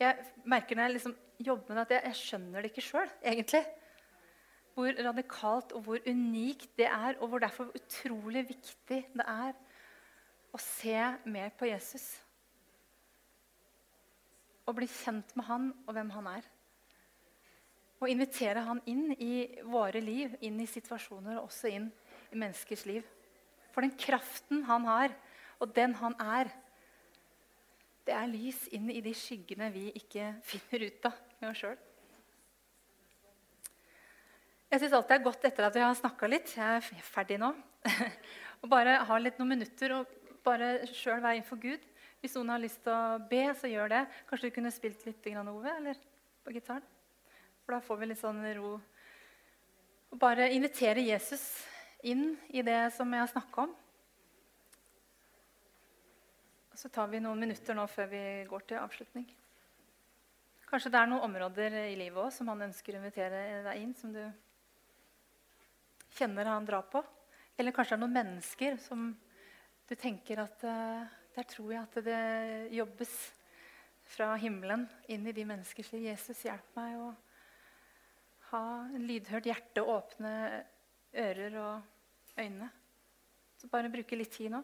Jeg 0.00 0.24
merker 0.48 0.78
når 0.78 0.88
jeg 0.88 0.94
liksom 0.94 1.16
jobber 1.44 1.76
med 1.76 1.76
det, 1.76 1.84
at 1.84 1.92
jeg, 1.92 2.06
jeg 2.08 2.20
skjønner 2.22 2.64
det 2.64 2.70
ikke 2.72 2.86
sjøl, 2.86 3.12
egentlig 3.20 3.60
hvor 4.74 4.96
radikalt 5.06 5.76
og 5.76 5.84
hvor 5.86 6.08
unikt 6.08 6.72
det 6.80 6.88
er, 6.88 7.20
og 7.20 7.28
hvor 7.28 7.44
derfor 7.44 7.68
utrolig 7.76 8.46
viktig 8.48 9.04
det 9.12 9.26
er 9.28 9.52
å 10.56 10.60
se 10.62 10.96
mer 11.28 11.52
på 11.58 11.68
Jesus. 11.68 12.08
Å 14.64 14.72
bli 14.72 14.88
kjent 14.88 15.36
med 15.36 15.50
han 15.52 15.70
og 15.84 15.92
hvem 15.94 16.10
han 16.16 16.32
er. 16.38 16.53
Og 18.04 18.10
invitere 18.12 18.60
han 18.66 18.82
inn 18.90 19.14
i 19.16 19.46
våre 19.64 20.00
liv, 20.04 20.34
inn 20.44 20.58
i 20.60 20.68
situasjoner 20.68 21.38
og 21.38 21.46
også 21.46 21.70
inn 21.72 21.86
i 22.28 22.36
menneskers 22.36 22.82
liv. 22.84 23.06
For 23.72 23.80
den 23.80 23.94
kraften 23.96 24.60
han 24.68 24.84
har, 24.84 25.14
og 25.56 25.72
den 25.72 25.94
han 25.96 26.12
er, 26.20 26.50
det 28.04 28.12
er 28.12 28.28
lys 28.28 28.66
inn 28.76 28.90
i 28.92 29.00
de 29.00 29.14
skyggene 29.16 29.70
vi 29.72 29.86
ikke 29.96 30.34
finner 30.50 30.84
ut 30.84 31.08
av 31.08 31.16
med 31.38 31.48
oss 31.48 31.62
sjøl. 31.64 31.80
Jeg 34.68 34.82
syns 34.82 34.96
alltid 34.98 35.14
det 35.14 35.16
er 35.16 35.26
godt 35.30 35.48
etter 35.48 35.68
at 35.70 35.78
vi 35.78 35.84
har 35.86 35.96
snakka 35.96 36.28
litt. 36.28 36.52
Jeg 36.58 36.80
er 36.82 37.04
ferdig 37.08 37.38
nå. 37.40 37.54
og 38.60 38.68
bare 38.68 38.98
ha 39.08 39.20
litt 39.22 39.40
noen 39.40 39.54
minutter 39.54 39.96
og 39.96 40.12
bare 40.44 40.74
sjøl 40.90 41.22
være 41.22 41.38
innenfor 41.38 41.62
Gud. 41.62 41.88
Hvis 42.20 42.36
noen 42.36 42.52
har 42.52 42.60
lyst 42.60 42.82
til 42.84 42.92
å 42.92 43.20
be, 43.30 43.46
så 43.56 43.70
gjør 43.70 43.94
det. 43.94 44.02
Kanskje 44.28 44.50
du 44.50 44.56
kunne 44.58 44.74
spilt 44.74 45.06
litt 45.08 45.30
Ove 45.40 45.78
eller 45.78 46.04
på 46.44 46.52
gitaren? 46.58 46.93
For 47.64 47.76
da 47.76 47.80
får 47.80 48.00
vi 48.00 48.10
litt 48.10 48.20
sånn 48.20 48.42
ro. 48.58 48.74
Og 50.12 50.20
bare 50.20 50.50
invitere 50.52 51.00
Jesus 51.00 51.42
inn 52.04 52.34
i 52.52 52.62
det 52.62 52.92
som 52.92 53.08
jeg 53.08 53.24
har 53.24 53.32
snakka 53.32 53.64
om. 53.64 53.72
Og 56.74 56.78
så 56.78 56.90
tar 56.92 57.08
vi 57.08 57.22
noen 57.24 57.40
minutter 57.40 57.76
nå 57.78 57.86
før 57.88 58.10
vi 58.10 58.22
går 58.50 58.68
til 58.68 58.82
avslutning. 58.82 59.26
Kanskje 60.68 60.90
det 60.92 61.00
er 61.00 61.08
noen 61.08 61.24
områder 61.28 61.76
i 61.86 61.96
livet 61.96 62.18
også, 62.18 62.42
som 62.42 62.50
han 62.52 62.66
ønsker 62.66 62.96
å 62.96 63.00
invitere 63.00 63.42
deg 63.64 63.80
inn. 63.80 63.94
som 63.94 64.12
du 64.12 64.24
kjenner 66.14 66.50
han 66.50 66.66
drar 66.66 66.84
på. 66.90 67.02
Eller 67.56 67.72
kanskje 67.72 67.94
det 67.94 68.00
er 68.00 68.04
noen 68.04 68.18
mennesker 68.18 68.80
som 68.82 69.12
du 69.88 69.94
tenker 69.94 70.42
at 70.42 70.64
uh, 70.66 71.04
Der 71.34 71.46
tror 71.50 71.72
jeg 71.72 71.82
at 71.82 71.96
det 72.06 72.74
jobbes 72.76 73.12
fra 74.06 74.34
himmelen 74.38 74.84
inn 75.10 75.26
i 75.26 75.32
de 75.34 75.44
mennesker. 75.44 75.86
liv. 75.92 76.10
Jesus, 76.12 76.44
hjelp 76.44 76.76
meg 76.76 76.98
å 77.00 77.08
ha 78.54 78.86
en 78.94 79.06
lydhørt 79.08 79.48
hjerte, 79.50 79.82
åpne 79.82 80.32
ører 81.24 81.58
og 81.60 82.38
øyne. 82.40 82.70
Så 83.58 83.70
bare 83.72 83.92
bruke 83.92 84.18
litt 84.18 84.32
tid 84.34 84.52
nå. 84.54 84.62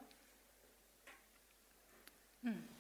Mm. 2.46 2.79